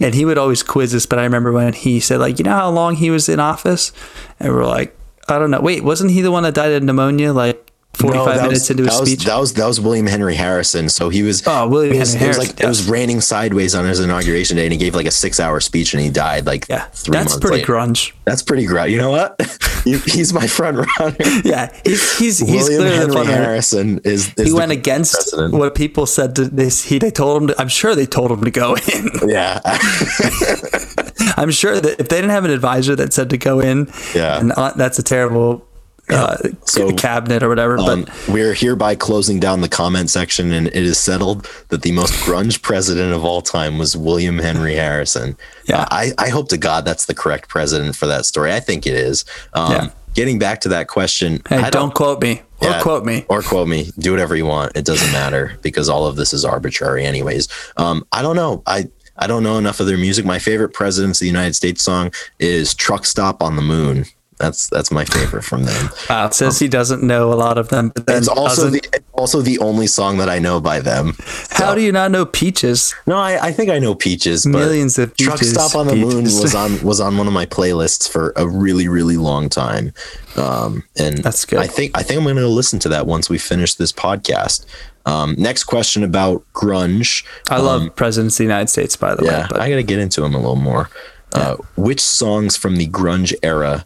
[0.00, 1.04] and he would always quiz us.
[1.04, 3.92] But I remember when he said like, you know how long he was in office,
[4.40, 4.96] and we're like,
[5.28, 5.60] I don't know.
[5.60, 7.34] Wait, wasn't he the one that died of pneumonia?
[7.34, 7.63] Like
[8.04, 9.18] 45 no, minutes was, into his that speech.
[9.18, 10.88] Was, that was that was William Henry Harrison.
[10.88, 12.66] So he was Oh, William was, Henry it was like yeah.
[12.66, 15.94] it was raining sideways on his inauguration day and he gave like a 6-hour speech
[15.94, 17.72] and he died like yeah, 3 That's pretty later.
[17.72, 18.12] grunge.
[18.24, 18.90] That's pretty grunge.
[18.90, 19.40] You know what?
[19.84, 21.16] he's my front runner.
[21.44, 25.54] Yeah, he's he's he's William Henry Harrison is, is He went against president.
[25.54, 28.42] what people said to this he they told him to, I'm sure they told him
[28.44, 29.10] to go in.
[29.26, 29.60] Yeah.
[31.36, 34.38] I'm sure that if they didn't have an advisor that said to go in, yeah,
[34.38, 35.66] and uh, that's a terrible
[36.08, 37.78] uh, so, cabinet or whatever.
[37.78, 41.92] Um, but we're hereby closing down the comment section, and it is settled that the
[41.92, 45.36] most grunge president of all time was William Henry Harrison.
[45.66, 48.52] Yeah, uh, I, I hope to God that's the correct president for that story.
[48.52, 49.24] I think it is.
[49.54, 49.90] Um, yeah.
[50.14, 53.42] Getting back to that question, hey, don't, don't, quote me or yeah, quote me or
[53.42, 53.90] quote me.
[53.98, 54.76] Do whatever you want.
[54.76, 57.48] It doesn't matter because all of this is arbitrary, anyways.
[57.76, 58.62] Um, I don't know.
[58.64, 60.24] I I don't know enough of their music.
[60.24, 64.04] My favorite presidents of the United States song is "Truck Stop on the Moon."
[64.38, 65.90] That's that's my favorite from them.
[66.10, 67.90] Wow, says um, he doesn't know a lot of them.
[67.94, 68.82] But it's also the
[69.12, 71.14] also the only song that I know by them.
[71.50, 72.94] How So- do you not know Peaches?
[73.06, 74.44] No, I, I think I know Peaches.
[74.44, 77.32] But Millions of Peaches, Truck Stop on the Moon was on was on one of
[77.32, 79.92] my playlists for a really really long time.
[80.36, 81.60] Um, and That's good.
[81.60, 84.66] I think I think I'm going to listen to that once we finish this podcast.
[85.06, 87.24] Um, next question about grunge.
[87.50, 89.46] I love Presidents of the United States, by the Um, Yeah, way.
[89.50, 90.88] But I got to get into them a little more.
[91.34, 93.84] Uh, which songs from the grunge era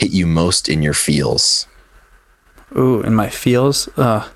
[0.00, 1.66] hit you most in your feels?
[2.76, 4.28] ooh, in my feels, uh,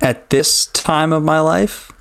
[0.00, 1.92] at this time of my life,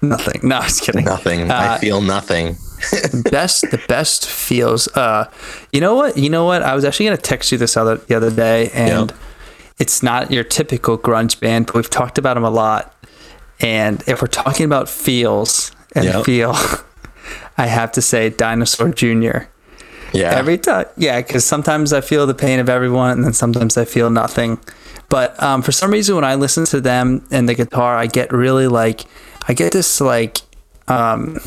[0.00, 0.40] nothing.
[0.42, 1.04] No, I was kidding.
[1.04, 1.50] Nothing.
[1.50, 2.56] I Uh, feel nothing.
[3.30, 5.30] best the best feels uh
[5.72, 7.94] you know what you know what i was actually going to text you this other
[8.08, 9.16] the other day and Yeah.
[9.78, 12.92] it's not your typical grunge band but we've talked about them a lot
[13.60, 16.22] and if we're talking about feels and Yeah.
[16.24, 16.56] feel
[17.56, 19.46] i have to say Dinosaur Jr.
[20.12, 20.30] Yeah.
[20.34, 23.84] every time yeah because sometimes i feel the pain of everyone and then sometimes i
[23.84, 24.58] feel nothing
[25.08, 28.32] but um, for some reason when i listen to them and the guitar i get
[28.32, 29.04] really like
[29.48, 30.38] i get this like
[30.88, 31.38] um,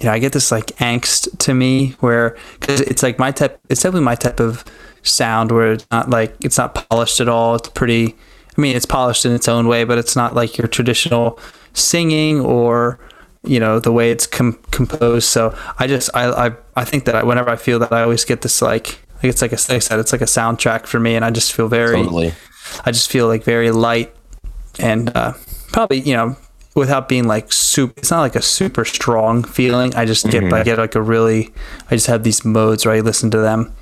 [0.00, 3.58] you know i get this like angst to me where because it's like my type
[3.68, 4.64] it's definitely my type of
[5.02, 8.14] sound where it's not like it's not polished at all it's pretty
[8.56, 11.38] i mean it's polished in its own way but it's not like your traditional
[11.72, 12.98] singing or
[13.46, 15.28] you know the way it's com- composed.
[15.28, 18.24] So i just I, I i think that I, whenever i feel that i always
[18.24, 20.98] get this like like it's like a, like I said it's like a soundtrack for
[21.00, 22.34] me and i just feel very totally.
[22.84, 24.14] i just feel like very light
[24.78, 25.32] and uh
[25.72, 26.36] probably you know
[26.74, 29.94] without being like super it's not like a super strong feeling.
[29.94, 31.52] I just get i get like a really
[31.90, 33.72] i just have these modes where i listen to them.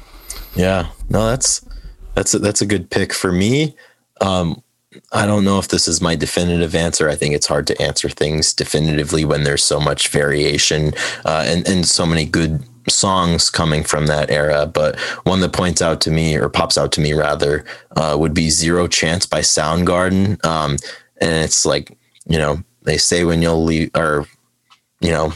[0.54, 1.66] Yeah, no, that's
[2.14, 3.74] that's a, that's a good pick for me.
[4.20, 4.62] Um,
[5.12, 7.08] I don't know if this is my definitive answer.
[7.08, 10.92] I think it's hard to answer things definitively when there's so much variation
[11.24, 14.66] uh, and and so many good songs coming from that era.
[14.66, 17.64] But one that points out to me or pops out to me rather
[17.96, 20.76] uh, would be "Zero Chance" by Soundgarden, um,
[21.20, 24.26] and it's like you know they say when you'll leave or
[25.00, 25.32] you know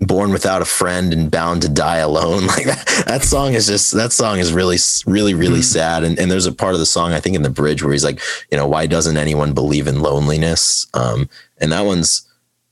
[0.00, 2.46] born without a friend and bound to die alone.
[2.48, 6.04] Like that that song is just that song is really really really sad.
[6.04, 8.04] And, and there's a part of the song i think in the bridge where he's
[8.04, 8.20] like
[8.50, 10.86] you know why doesn't anyone believe in loneliness?
[10.94, 11.28] Um
[11.58, 12.28] and that one's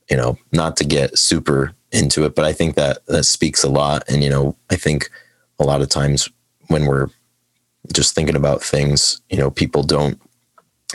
[0.09, 3.69] you know not to get super into it but i think that that speaks a
[3.69, 4.03] lot.
[4.09, 5.09] And you know i think
[5.59, 6.29] a lot of times
[6.67, 7.07] when we're
[7.93, 10.19] just thinking about things you know people don't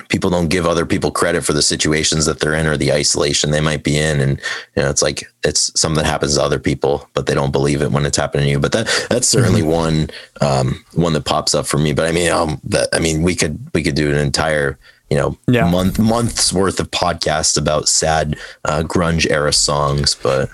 [0.08, 3.50] people don't give other people credit for the situations that they're in or the isolation
[3.50, 4.20] they might be in.
[4.20, 4.40] And
[4.74, 7.82] you know it's like it's something that happens to other people but they don't believe
[7.82, 8.58] it when it's happening to you.
[8.58, 10.08] But that that's certainly one
[10.40, 11.92] um one that pops up for me.
[11.92, 14.78] But i mean um that i mean we could we could do an entire
[15.10, 15.68] you know Yeah.
[15.68, 20.48] month months worth of podcasts about sad uh, grunge era songs but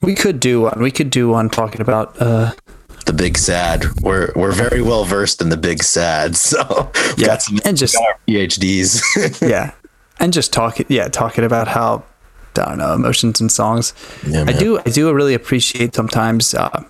[0.00, 0.80] we could do one.
[0.80, 2.52] We could do one talking about uh
[3.08, 3.84] the big sad.
[4.02, 6.60] We're we're very well versed in the big sad so
[7.16, 7.96] Yeah, and just-
[8.28, 8.92] phds
[9.54, 9.72] yeah.
[10.20, 12.04] And just talking yeah talking about how
[12.56, 13.94] i don't know emotions and songs.
[14.26, 16.82] Yeah, i do i do really appreciate sometimes uh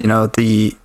[0.00, 0.76] you know the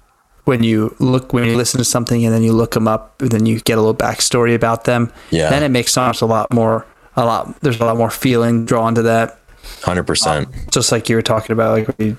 [0.45, 3.31] when you look when you listen to something and then you look them up and
[3.31, 5.49] then you get a little backstory about them Yeah.
[5.49, 6.85] then it makes songs a lot more
[7.15, 9.37] a lot there's a lot more feeling drawn to that.
[9.81, 12.15] 100% just like you were talking about like we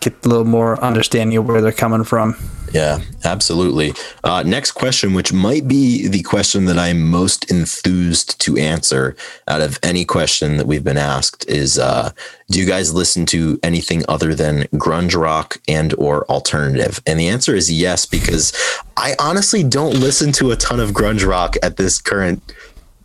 [0.00, 2.36] get a little more understanding of where they're coming from
[2.72, 3.94] Yeah, absolutely.
[4.22, 9.16] Uh, next question, which might be the question that I'm most enthused to answer
[9.48, 12.12] out of any question that we've been asked, is uh,
[12.48, 17.00] Do you guys listen to anything other than grunge rock and or alternative?
[17.06, 18.52] And the answer is yes, because
[18.96, 22.40] I honestly don't listen to a ton of grunge rock at this current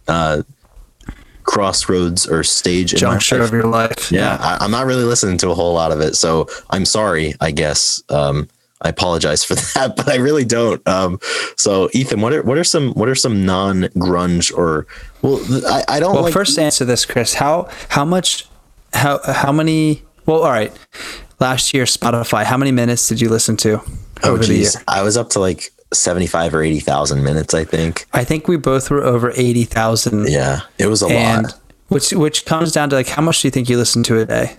[0.08, 0.44] uh,
[1.46, 5.54] crossroads or stage juncture of your life yeah, I, I'm not really listening to a
[5.56, 7.34] whole lot of it, so I'm sorry.
[7.40, 8.48] I guess um,
[8.82, 10.86] I apologize for that, but I really don't.
[10.88, 11.20] Um,
[11.56, 14.88] so, Ethan, what are what are some what are some non grunge or
[15.22, 17.34] well, I, I don't Well, like first answer this, Chris.
[17.36, 18.48] How how much
[18.94, 20.04] how how many?
[20.26, 20.72] Well, all right.
[21.40, 22.44] Last year, Spotify.
[22.44, 23.82] How many minutes did you listen to
[24.24, 24.64] Oh, over the year?
[24.64, 27.54] geez, I was up to like seventy five or eighty thousand minutes.
[27.54, 28.06] I think.
[28.14, 30.28] I think we both were over eighty thousand.
[30.30, 31.60] Yeah, it was a and lot.
[31.90, 34.26] which which comes down to like how much do you think you listen to a
[34.26, 34.56] day?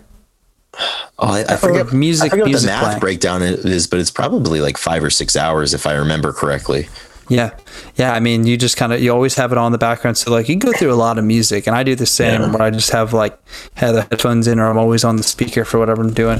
[1.18, 3.00] Oh, I, I forget music- I forget what music the math playing.
[3.00, 6.88] breakdown it is, but it's probably like five or six hours if I remember correctly.
[7.30, 7.56] Yeah,
[7.96, 8.12] yeah.
[8.14, 10.48] I mean, you just kind of you always have it on the background, so like
[10.48, 12.40] you go through a lot of music, and I do the same.
[12.40, 12.50] Yeah.
[12.52, 13.36] Where I just have like
[13.74, 16.38] have the headphones in, or I'm always on the speaker for whatever I'm doing.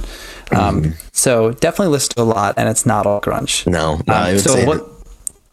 [0.52, 0.90] Um, Mm-hmm.
[1.12, 3.66] so definitely listen to a lot, and it's not all grunge.
[3.66, 4.78] No, no, I Um, would so say what?
[4.78, 4.95] that-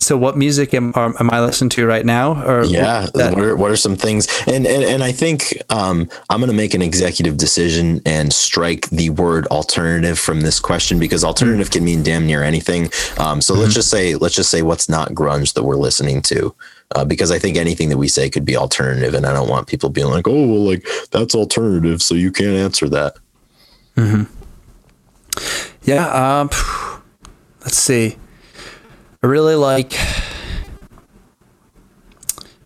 [0.04, 2.44] So, what music am, am I listening to right now?
[2.46, 4.28] Or yeah, that- what, are, what are some things?
[4.48, 8.90] And and, and I think um, I'm going to make an executive decision and strike
[8.90, 11.74] the word alternative from this question because alternative mm-hmm.
[11.74, 12.92] can mean damn near anything.
[13.18, 13.64] Um, so mm-hmm.
[13.64, 16.54] let's just say let's just say what's not grunge that we're listening to.
[16.96, 19.68] Uh, because I think anything that we say could be alternative, and I don't want
[19.68, 23.18] people being like, "Oh, well, like that's alternative," so you can't answer that.
[23.96, 24.24] Hmm.
[25.84, 26.42] Yeah.
[26.42, 26.50] Um,
[27.62, 28.18] let's see.
[29.24, 29.94] I really like,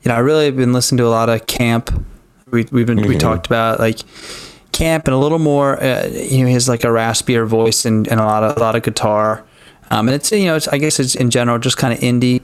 [0.01, 1.91] you know, I really have been listening to a lot of camp.
[2.49, 3.07] We, we've been, mm-hmm.
[3.07, 3.99] we talked about like
[4.71, 8.07] camp and a little more, uh, you know, he has like a raspier voice and,
[8.07, 9.45] and a lot of, a lot of guitar.
[9.91, 12.41] Um, and it's, you know, it's, I guess it's in general, just kind of indie.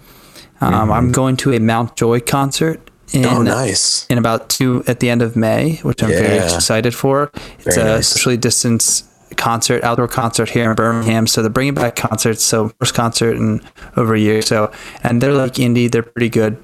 [0.62, 0.92] Um, mm-hmm.
[0.92, 1.96] I'm going to a Mt.
[1.96, 4.06] Joy concert in, oh, nice.
[4.12, 6.22] in about two at the end of May, which I'm yeah.
[6.22, 7.32] very excited for.
[7.58, 8.10] It's very a nice.
[8.10, 9.08] socially distanced
[9.38, 11.28] concert, outdoor concert here in Birmingham.
[11.28, 12.44] So they're bringing back concerts.
[12.44, 13.62] So first concert in
[13.98, 14.42] over a year.
[14.42, 14.72] So
[15.04, 15.92] and they're like indie.
[15.92, 16.58] They're pretty good.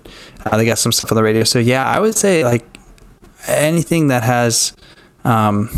[0.46, 1.44] Uh, they got some stuff on the radio.
[1.44, 2.66] So yeah, I would say like
[3.48, 4.74] anything that has
[5.24, 5.70] um,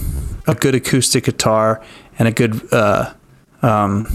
[0.47, 1.83] a good acoustic guitar
[2.19, 3.13] and a good uh,
[3.61, 4.07] um,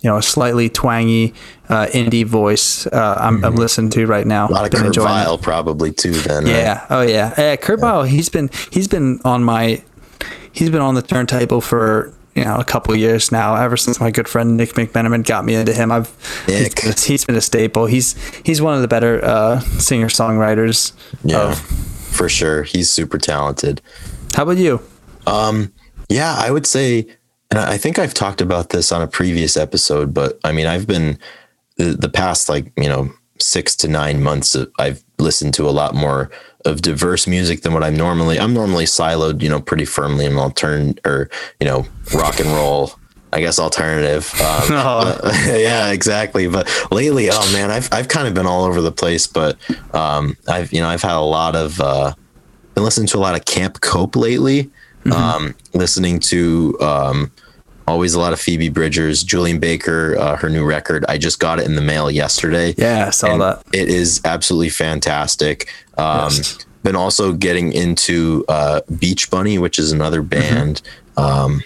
[0.00, 1.34] you know a slightly twangy
[1.68, 2.86] uh, indie voice.
[2.86, 3.44] Uh, I'm, mm-hmm.
[3.46, 4.48] I'm, listening to right now.
[4.48, 6.12] A lot of Kurt Vile probably too.
[6.12, 6.86] Then yeah, right?
[6.90, 7.56] oh yeah, yeah.
[7.56, 7.84] Kurt yeah.
[7.84, 8.02] Vile.
[8.04, 9.82] He's been he's been on my
[10.54, 13.54] he's been on the turntable for you know a couple years now.
[13.56, 16.08] Ever since my good friend Nick McMenamin got me into him, I've
[16.48, 16.78] Nick.
[16.78, 17.86] He's, been a, he's been a staple.
[17.86, 20.92] He's he's one of the better uh, singer songwriters.
[21.22, 22.62] Yeah, of, for sure.
[22.62, 23.82] He's super talented.
[24.34, 24.80] How about you?
[25.26, 25.72] Um,
[26.08, 27.06] yeah, I would say,
[27.50, 30.86] and I think I've talked about this on a previous episode, but I mean, I've
[30.86, 31.18] been
[31.76, 34.56] the, the past like you know six to nine months.
[34.78, 36.30] I've listened to a lot more
[36.64, 38.38] of diverse music than what I'm normally.
[38.38, 41.28] I'm normally siloed, you know, pretty firmly in altern or
[41.60, 42.92] you know rock and roll.
[43.32, 44.32] I guess alternative.
[44.34, 45.20] Um, oh.
[45.24, 46.46] uh, yeah, exactly.
[46.46, 49.26] But lately, oh man, I've I've kind of been all over the place.
[49.26, 49.58] But
[49.92, 52.14] um, I've you know I've had a lot of uh,
[52.74, 54.70] been listening to a lot of Camp Cope lately.
[55.04, 55.12] Mm-hmm.
[55.12, 57.32] Um, listening to um,
[57.86, 61.04] always a lot of Phoebe Bridgers, Julien Baker, uh, her new record.
[61.08, 62.74] I just got it in the mail yesterday.
[62.76, 63.62] Yeah, I saw that.
[63.72, 65.72] It is absolutely fantastic.
[65.98, 66.58] Um, yes.
[66.82, 70.28] Been also getting into uh, Beach Bunny, which is another mm-hmm.
[70.28, 70.82] band.
[71.16, 71.20] Mm-hmm.
[71.20, 71.62] Um,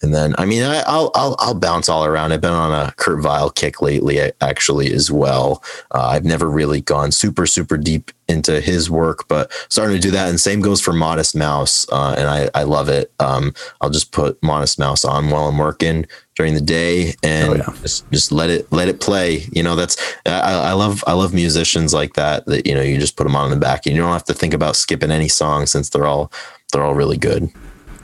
[0.00, 2.32] and then, I mean, I, will I'll I'll bounce all around.
[2.32, 5.62] I've been on a Kurt Vile kick lately, actually, as well.
[5.90, 10.12] Uh, I've never really gone super super deep into his work, but starting to do
[10.12, 10.28] that.
[10.28, 13.12] And same goes for Modest Mouse, uh, and I I love it.
[13.18, 17.56] Um, I'll just put Modest Mouse on while I'm working during the day and oh,
[17.56, 17.74] yeah.
[17.82, 19.46] just just let it let it play.
[19.50, 22.46] You know, that's I, I love I love musicians like that.
[22.46, 24.24] That you know, you just put them on in the back, and you don't have
[24.26, 26.30] to think about skipping any song since they're all
[26.72, 27.50] they're all really good.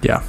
[0.02, 0.24] Yeah.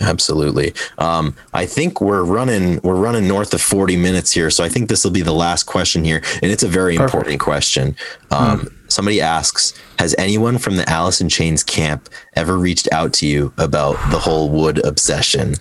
[0.00, 0.74] Absolutely.
[0.98, 4.88] Um, I think we're running we're running north of 40 minutes here, so I think
[4.88, 7.14] this will be the last question here, and it's a very Perfect.
[7.14, 7.96] important question.
[8.30, 8.66] Um, hmm.
[8.88, 13.52] Somebody asks, "Has anyone from the Alice in Chains camp ever reached out to you
[13.58, 15.54] about the whole Would obsession?"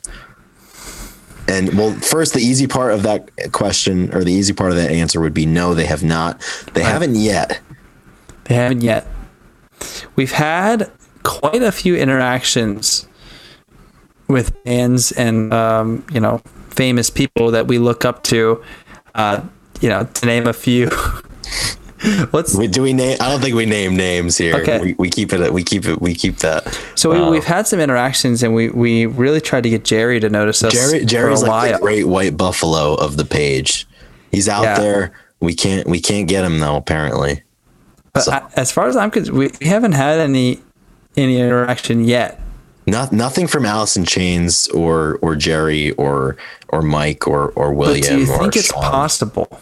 [1.47, 4.91] And well, first, the easy part of that question or the easy part of that
[4.91, 6.41] answer would be no, they have not.
[6.73, 7.59] They haven't yet.
[8.45, 9.07] They haven't yet.
[10.15, 10.91] We've had
[11.23, 13.07] quite a few interactions
[14.31, 18.63] with fans and um, you know famous people that we look up to.
[19.13, 19.41] Uh,
[19.81, 20.89] you know, to name a few.
[22.31, 23.17] What's we, do we name?
[23.19, 24.55] I don't think we name names here.
[24.55, 24.79] Okay.
[24.81, 25.53] We, we keep it.
[25.53, 26.01] We keep it.
[26.01, 26.79] We keep that.
[26.95, 30.29] So we, have had some interactions, and we we really tried to get Jerry to
[30.29, 30.73] notice us.
[30.73, 33.87] Jerry Jerry's like the great white buffalo of the page.
[34.31, 34.79] He's out yeah.
[34.79, 35.13] there.
[35.41, 36.75] We can't we can't get him though.
[36.75, 37.43] Apparently.
[38.13, 38.31] But so.
[38.31, 40.59] I, as far as I'm concerned, we, we haven't had any
[41.15, 42.41] any interaction yet.
[42.87, 46.37] Not nothing from Alice in Chains or or Jerry or
[46.69, 48.01] or Mike or or William.
[48.01, 48.81] But do you think it's Sean.
[48.81, 49.61] possible?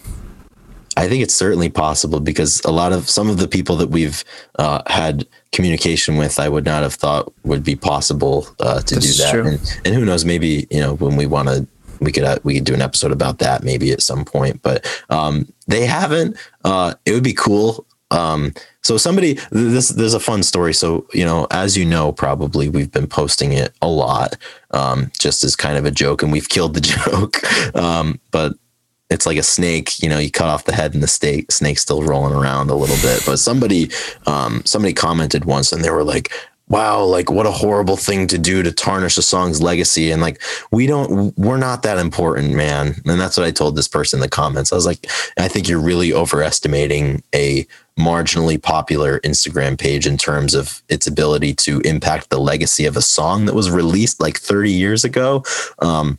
[0.99, 4.23] I think it's certainly possible because a lot of some of the people that we've
[4.57, 9.07] uh, had communication with, I would not have thought would be possible uh, to do
[9.13, 9.35] that.
[9.35, 11.65] And, and, who knows, maybe you know when we want to,
[12.01, 14.61] we could uh, we could do an episode about that maybe at some point.
[14.61, 16.37] But um, they haven't.
[16.65, 17.85] Uh, it would be cool.
[18.11, 20.73] Um, so somebody, this there's a fun story.
[20.73, 24.35] So you know, as you know, probably we've been posting it a lot,
[24.71, 27.75] um, just as kind of a joke, and we've killed the joke.
[27.75, 28.53] Um, but
[29.09, 31.81] it's like a snake, you know, you cut off the head and the snake snake's
[31.81, 33.23] still rolling around a little bit.
[33.25, 33.89] But somebody,
[34.27, 36.31] um, somebody commented once and they were like,
[36.67, 40.11] wow, like what a horrible thing to do to tarnish a song's legacy.
[40.11, 40.39] And like,
[40.71, 43.01] we don't, we're not that important, man.
[43.05, 44.71] And that's what I told this person in the comments.
[44.71, 45.07] I was like,
[45.39, 47.65] I think you're really overestimating a
[47.99, 53.01] marginally popular Instagram page in terms of its ability to impact the legacy of a
[53.01, 55.43] song that was released like 30 years ago.
[55.79, 56.17] Um,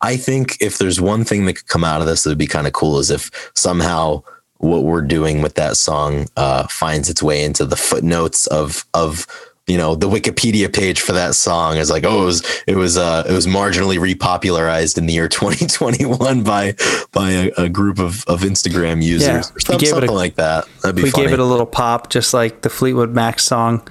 [0.00, 2.46] I think if there's one thing that could come out of this that would be
[2.46, 4.22] kind of cool is if somehow
[4.58, 9.26] what we're doing with that song uh, finds its way into the footnotes of of
[9.68, 12.96] you know the Wikipedia page for that song is like oh it was it was
[12.96, 16.74] uh, it was marginally repopularized in the year 2021 by
[17.12, 20.36] by a, a group of, of Instagram users Yeah, or some- gave it a- like
[20.36, 20.66] that.
[20.82, 21.26] That'd be we funny.
[21.26, 23.86] gave it a little pop, just like the Fleetwood Mac song.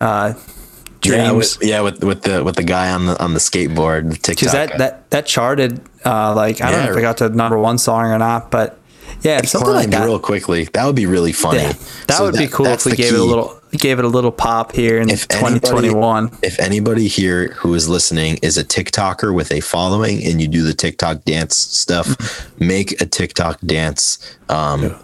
[0.00, 0.34] Uh,
[1.04, 1.58] yeah, Dreams.
[1.58, 4.36] with, yeah, with with the with the guy on the on the skateboard, the TikTok.
[4.36, 7.58] because that, that that charted uh, like I don't know if it got to number
[7.58, 8.78] one song or not, but
[9.20, 10.04] yeah, It something like that.
[10.06, 10.64] real quickly.
[10.72, 11.58] That would be really funny.
[11.60, 11.72] Yeah,
[12.08, 14.32] that So would be cool if we gave it a little gave it a little
[14.32, 16.30] pop here in If anybody- 2021.
[16.42, 20.62] If anybody here who is listening is a TikToker with a following and you do
[20.62, 22.66] the TikTok dance stuff, Mm-hmm.
[22.66, 24.18] make a TikTok dance
[24.48, 24.94] um,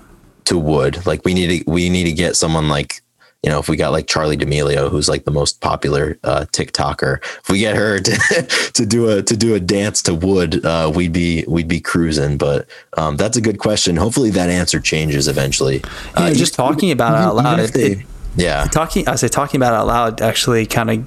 [0.45, 1.07] to Would.
[1.07, 3.03] Like we need to we need to get someone like
[3.43, 7.23] you know if we got like Charli D'Amelio who's like the most popular uh, TikToker.
[7.23, 10.93] If we get her to to do a to do a dance to Would, uh,
[10.95, 12.37] we'd be we'd be cruising.
[12.37, 12.69] But
[12.99, 13.97] um, that's a good question.
[13.97, 15.83] Hopefully that answer changes eventually.
[16.15, 17.99] Uh, just talking about it out loud, it, they- it-
[18.37, 18.65] yeah.
[18.65, 21.07] talking I say talking about it out loud actually kind of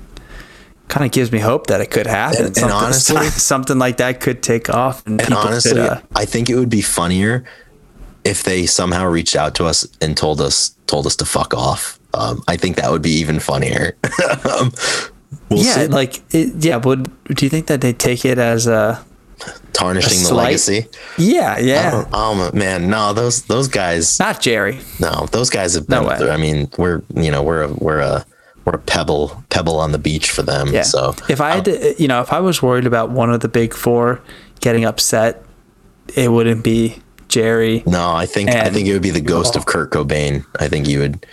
[0.89, 2.47] kind of gives me hope that it could happen.
[2.47, 5.80] And- and honestly- something like that could take off, and, And honestly, could.
[5.80, 7.45] Uh, I think it would be funnier
[8.24, 11.99] if they somehow reached out to us and told us told us to fuck off.
[12.13, 13.97] Um, I think that would be even funnier.
[14.49, 14.71] um,
[15.49, 15.88] we'll yeah, see.
[15.88, 16.78] like it, yeah.
[16.78, 19.03] Would do you think that they take it as a
[19.74, 20.88] tarnishing the legacy.
[21.18, 22.06] yeah, yeah?
[22.14, 24.80] Oh, oh, man, no, those those guys, Not Jerry.
[25.00, 26.18] no, those guys have No been.
[26.18, 28.26] through- I mean, we're you know we're a we're a
[28.66, 30.70] we're a pebble pebble on the beach for them.
[30.70, 30.84] Yeah.
[30.84, 33.41] So if I had to, uh, you know, if I was worried about one of
[33.41, 34.22] the big four
[34.62, 35.44] getting upset,
[36.16, 37.84] it wouldn't be Jerry.
[37.86, 40.46] no, I think I think it would be the ghost of Kurt Cobain.
[40.60, 41.26] I think he would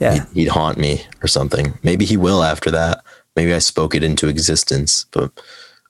[0.00, 0.14] Yeah.
[0.14, 1.78] he'd, he'd haunt me or something.
[1.82, 3.02] Maybe he will after that.
[3.36, 5.30] Maybe I spoke it into existence, but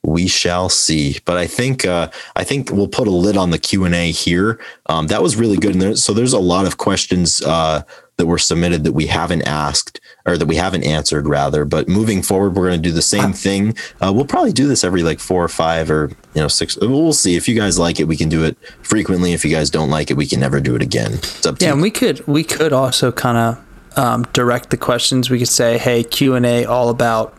[0.04, 1.18] we shall see.
[1.24, 4.10] But I think uh, I think we'll put a lid on the Q and A
[4.10, 4.60] here.
[4.86, 5.72] Um, that was really good.
[5.72, 7.82] And there, so there's a lot of questions uh,
[8.16, 11.64] that were submitted that we haven't asked or that we haven't answered rather.
[11.64, 13.76] But moving forward, we're going to do the same thing.
[14.00, 16.76] Uh, we'll probably do this every like four or five or you know six.
[16.76, 17.36] We'll see.
[17.36, 19.32] If you guys like it, we can do it frequently.
[19.34, 21.12] If you guys don't like it, we can never do it again.
[21.14, 21.74] It's up to Yeah, you.
[21.74, 25.30] and we could we could also kind of um, direct the questions.
[25.30, 27.34] We could say, "Hey, Q and A all about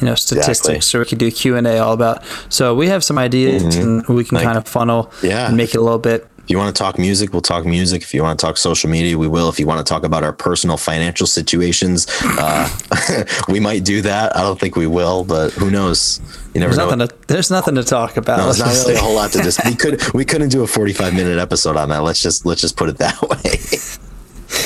[0.00, 2.22] you know statistics," or we could do Q and A all about.
[2.48, 5.46] So we have some ideas, and we can Like- kind of funnel Yeah.
[5.48, 6.26] and make it a little bit.
[6.44, 8.02] If you want to talk music, we'll talk music.
[8.02, 9.48] If you want to talk social media, we will.
[9.48, 12.68] If you want to talk about our personal financial situations, uh,
[13.48, 14.36] we might do that.
[14.36, 16.20] I don't think we will, but who knows?
[16.52, 16.94] You never There's know.
[16.96, 17.08] nothing.
[17.08, 18.40] To, there's nothing to talk about.
[18.40, 19.64] no, it's not really a whole lot to just.
[19.64, 22.02] We could we couldn't do a forty five minute episode on that.
[22.02, 23.58] Let's just let's just put it that way.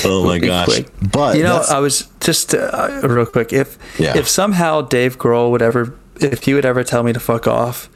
[0.05, 0.65] Oh my gosh!
[0.65, 0.87] quick.
[1.11, 3.53] But you know, that's- I was just uh, real quick.
[3.53, 4.17] If Yeah.
[4.17, 7.89] if somehow Dave Grohl would ever, if he would ever tell me to fuck off,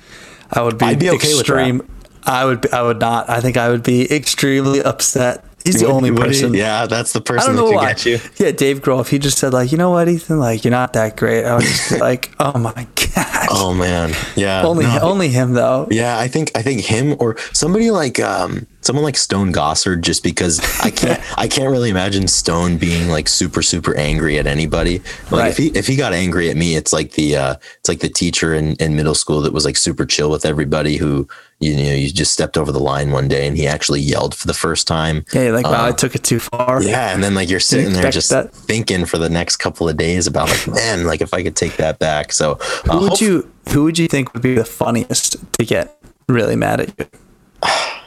[0.52, 1.88] I would be, I'd be okay with extreme.
[2.26, 2.62] I would.
[2.62, 3.30] Be, I would not.
[3.30, 5.44] I think I would be extremely upset.
[5.66, 6.28] He's the only would he?
[6.28, 6.54] person.
[6.54, 7.88] Yeah, that's the I person don't that know could why.
[7.94, 8.20] get you.
[8.38, 9.00] Yeah, Dave Grohl.
[9.00, 11.56] If he just said like, you know what, Ethan, like you're not that great, I
[11.56, 12.74] would just be like, oh my
[13.16, 13.48] god.
[13.50, 14.64] Oh man, yeah.
[14.64, 15.00] only no.
[15.02, 15.88] only him though.
[15.90, 20.24] Yeah, I think I think him or somebody like um someone like Stone Gossard just
[20.24, 25.00] because I can't I can't really imagine Stone being like super super angry at anybody.
[25.32, 25.52] Like Right.
[25.52, 28.10] if he if he got angry at me, it's like the uh it's like the
[28.10, 31.28] teacher in, in middle school that was like super chill with everybody who
[31.60, 34.48] you know you just stepped over the line one day and he actually yelled for
[34.48, 35.24] the first time.
[35.34, 36.84] Yeah, like wow, I Uh, took it too far.
[36.84, 38.54] Yeah, and then like you're sitting there just that.
[38.54, 41.78] thinking for the next couple of days about like man, like if I could take
[41.78, 42.34] that back.
[42.34, 45.66] So uh, Who would hope- you Who would you think would be the funniest to
[45.66, 47.06] get really mad at you?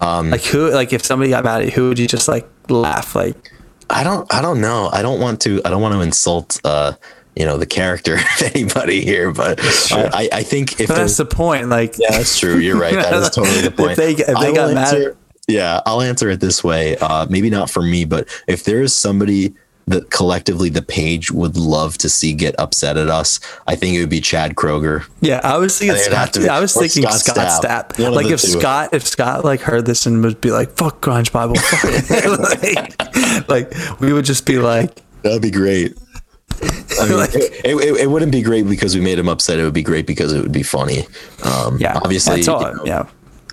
[0.00, 0.70] Um, like who?
[0.70, 3.14] Like if somebody got mad at you, who would you just like laugh?
[3.14, 3.36] Like
[3.90, 4.90] I don't I don't know.
[4.92, 6.92] I don't want to I don't want to insult uh
[7.36, 9.58] you know the character of anybody here, but
[9.92, 11.68] I, I, think if but that's the point.
[11.68, 12.58] Like yeah, that's true.
[12.58, 12.94] You're right.
[12.94, 13.92] That is totally the point.
[13.92, 15.16] If they- if they got mad answer-
[15.48, 16.96] yeah, I'll answer it this way.
[16.96, 19.54] Uh, maybe not for me, but if there is somebody
[19.86, 24.00] that collectively the page would love to see get upset at us, I think it
[24.00, 25.04] would be Chad Kroeger.
[25.20, 26.42] Yeah, I was thinking I think it'd have Scott.
[26.42, 27.92] be- I was thinking Scott Scott, Stapp.
[27.96, 28.14] Stapp.
[28.14, 28.46] Like if two.
[28.60, 33.48] Scott, if Scott like heard this and would be like, "Fuck Grunge Bible," fuck like,
[33.48, 35.96] like we would just be like, That'd be great.
[37.00, 39.58] I mean, Like- it, it, it wouldn't be great because we made him upset.
[39.58, 41.06] It would be great because it would be funny.
[41.42, 43.06] Um, "Yeah, obviously, all." you know, yeah,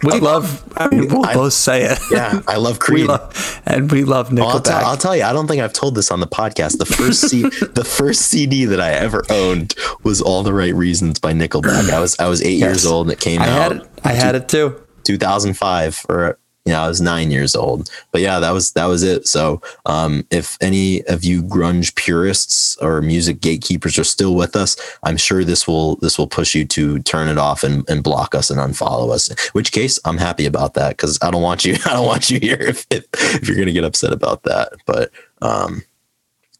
[0.03, 0.63] we love.
[0.77, 1.99] I mean, we'll I- both say it.
[2.11, 3.07] yeah, I love we Creed.
[3.07, 4.63] love, and we love Well, I'll, Nickelback.
[4.63, 6.77] tell, I'll tell you, I don't think I've told this on the podcast.
[6.77, 7.41] The first C-
[7.73, 11.89] the first CD that I ever owned was "All the Right Reasons" by Nickelback.
[11.91, 13.89] I was I was eight years old and it came I out had it.
[14.03, 14.81] I had it too.
[15.03, 17.89] 2005 or you know, I was nine years old.
[18.11, 19.27] But yeah, that was that was it.
[19.27, 24.77] So um, if any of you grunge purists or music gatekeepers are still with us,
[25.03, 28.35] I'm sure this will this will push you to turn it off and, and block
[28.35, 29.29] us and unfollow us.
[29.29, 32.29] In which case, I'm happy about that because I don't want you I don't want
[32.29, 34.73] you here if if, if you're gonna get upset about that.
[34.85, 35.81] But um,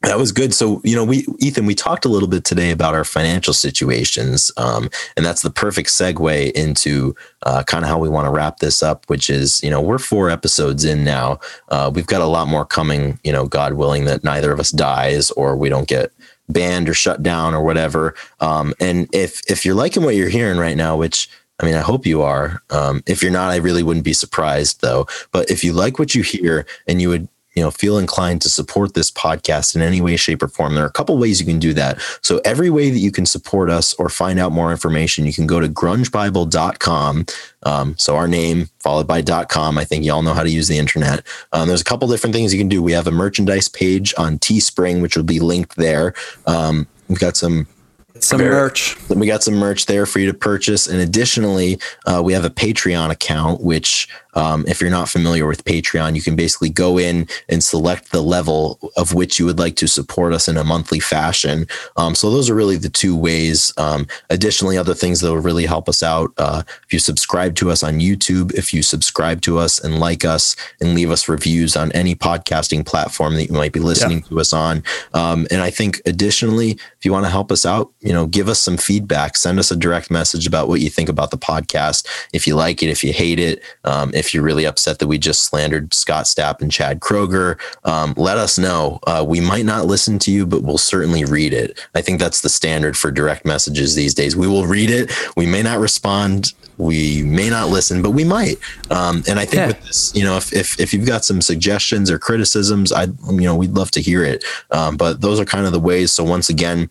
[0.02, 0.52] that was good.
[0.52, 4.50] So, you know, we, Ethan, we talked a little bit today about our financial situations.
[4.56, 8.58] Um, and that's the perfect segue into uh, kind of how we want to wrap
[8.58, 11.38] this up, which is, you know, we're four episodes in now.
[11.68, 14.70] Uh, we've got a lot more coming, you know, God willing that neither of us
[14.70, 16.12] dies or we don't get
[16.48, 18.14] banned or shut down or whatever.
[18.40, 21.28] Um, and if, if you're liking what you're hearing right now, which,
[21.60, 22.60] I mean, I hope you are.
[22.70, 25.06] Um, if you're not, I really wouldn't be surprised though.
[25.30, 28.48] But if you like what you hear and you would you know feel inclined to
[28.48, 31.46] support this podcast in any way shape or form there are a couple ways you
[31.46, 34.70] can do that so every way that you can support us or find out more
[34.70, 37.24] information you can go to grungebible.com
[37.64, 39.78] um, so our name followed by .com.
[39.78, 41.24] I think y'all know how to use the internet.
[41.52, 42.82] Um, there's a couple different things you can do.
[42.82, 46.14] We have a merchandise page on Teespring, which will be linked there.
[46.46, 47.66] Um, we've got some
[48.22, 48.96] some Very, merch.
[49.08, 50.86] We got some merch there for you to purchase.
[50.86, 55.64] And additionally, uh, we have a Patreon account, which um, if you're not familiar with
[55.64, 59.76] Patreon, you can basically go in and select the level of which you would like
[59.76, 61.66] to support us in a monthly fashion.
[61.96, 63.72] Um, so those are really the two ways.
[63.76, 66.32] Um, additionally, other things that will really help us out.
[66.38, 70.24] Uh, if you subscribe to us on YouTube, if you subscribe to us and like
[70.24, 74.28] us and leave us reviews on any podcasting platform that you might be listening yeah.
[74.28, 74.82] to us on.
[75.12, 78.48] Um, and I think additionally, if you want to help us out, you know, give
[78.48, 82.06] us some feedback, send us a direct message about what you think about the podcast.
[82.32, 85.18] If you like it, if you hate it, um, if you're really upset that we
[85.18, 88.98] just slandered Scott Stapp and Chad Kroeger, um, let us know.
[89.06, 91.78] Uh, we might not listen to you, but we'll certainly read it.
[91.94, 94.36] I think that's the standard for direct messages these days.
[94.36, 95.12] We will read it.
[95.36, 96.52] We may not respond.
[96.78, 98.56] We may not listen, but we might.
[98.90, 99.66] Um, and I think yeah.
[99.68, 103.42] with this, you know, if, if, if you've got some suggestions or criticisms, I, you
[103.42, 104.44] know, we'd love to hear it.
[104.70, 106.12] Um, but those are kind of the ways.
[106.12, 106.90] So once again,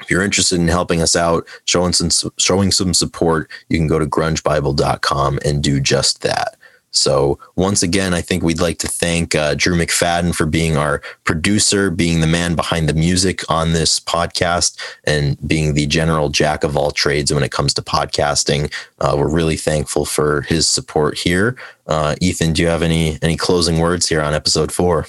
[0.00, 3.98] if you're interested in helping us out, showing some showing some support, you can go
[3.98, 6.56] to grungebible.com and do just that.
[6.96, 11.02] So once again, I think we'd like to thank uh, Drew McFadden for being our
[11.24, 16.64] producer, being the man behind the music on this podcast, and being the general jack
[16.64, 18.72] of all trades when it comes to podcasting.
[18.98, 21.54] Uh, we're really thankful for his support here.
[21.86, 25.06] Uh, Ethan, do you have any any closing words here on episode four?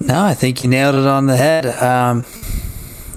[0.00, 1.66] No, I think you nailed it on the head.
[1.66, 2.24] Um,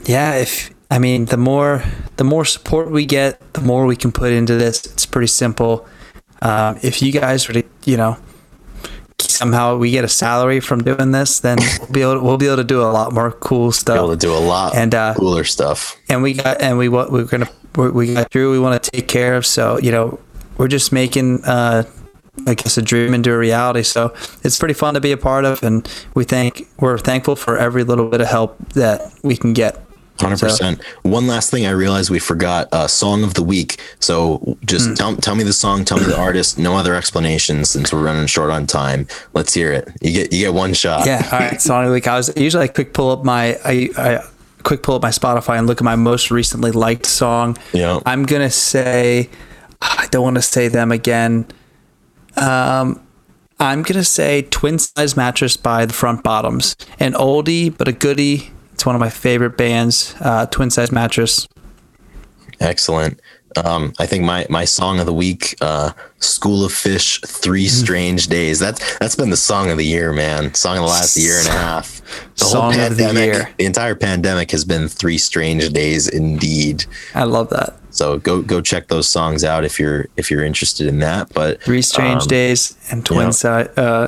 [0.10, 1.84] yeah, if I mean the more
[2.18, 4.84] the more support we get, the more we can put into this.
[4.88, 5.88] It's pretty simple.
[6.41, 8.18] Um, if you guys were to, you know,
[9.20, 12.47] somehow we get a salary from doing this, then we'll be able to, we'll be
[12.47, 13.97] able to do a lot more cool stuff.
[13.97, 15.95] Be able to do a lot and uh, cooler stuff.
[16.10, 18.51] And we got and we what we're gonna we're, we got Drew.
[18.51, 19.45] We want to take care of.
[19.45, 20.20] So you know,
[20.57, 21.43] we're just making.
[21.45, 21.84] Uh,
[22.47, 23.84] I guess a dream into a reality.
[23.84, 25.86] So it's pretty fun to be a part of, and
[26.16, 29.78] we think we're thankful for every little bit of help that we can get.
[30.20, 30.84] Hundred percent.
[31.03, 33.80] One last thing I realized we forgot: uh, song of the week.
[33.99, 34.93] So just hmm.
[34.95, 36.57] tell tell me the song, tell me the artist.
[36.57, 39.07] No other explanations since we're running short on time.
[39.34, 39.88] Let's hear it.
[40.01, 41.05] You get you get one shot.
[41.05, 41.28] Yeah.
[41.32, 41.61] All right.
[41.61, 42.07] Song of the week.
[42.07, 44.24] I was usually I quick pull up my I, I
[44.63, 47.57] quick pull up my Spotify and look at my most recently liked song.
[47.72, 47.99] Yeah.
[48.05, 49.30] I'm gonna say
[49.82, 51.47] I don't want to say them again.
[52.36, 53.01] Um.
[53.61, 58.51] I'm gonna say Twin Size Mattress by the Front Bottoms, an oldie but a goodie
[58.80, 61.49] it's one of my favorite bands, uh, Twin Size Mattress.
[62.61, 63.19] Excellent.
[63.57, 67.84] Um, I think my my song of the week, uh, "School of Fish," Three mm-hmm.
[67.84, 68.57] Strange Days.
[68.57, 70.53] That's that's been the song of the year, man.
[70.53, 72.01] Song of the last year and a half.
[72.38, 73.49] The song whole pandemic, of the year.
[73.57, 76.86] The entire pandemic has been three strange days, indeed.
[77.13, 77.75] I love that.
[78.00, 81.34] So go go check those songs out if you're if you're interested in that.
[81.34, 84.08] But three strange um, days and twin you know, size uh,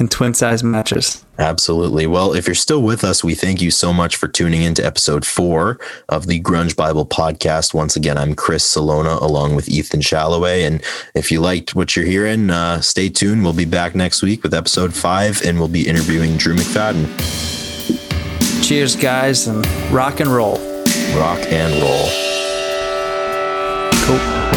[0.00, 1.24] and twin size mattress.
[1.38, 2.08] Absolutely.
[2.08, 4.84] Well, if you're still with us, we thank you so much for tuning in to
[4.84, 5.78] episode four
[6.08, 7.72] of the Grunge Bible podcast.
[7.74, 10.64] Once again, I'm Chris Salona along with Ethan Shalloway.
[10.64, 10.82] And
[11.14, 13.44] if you liked what you're hearing, uh, stay tuned.
[13.44, 17.06] We'll be back next week with episode five, and we'll be interviewing Drew McFadden.
[18.66, 20.58] Cheers, guys, and rock and roll.
[21.14, 22.27] Rock and roll.
[24.08, 24.47] Cool.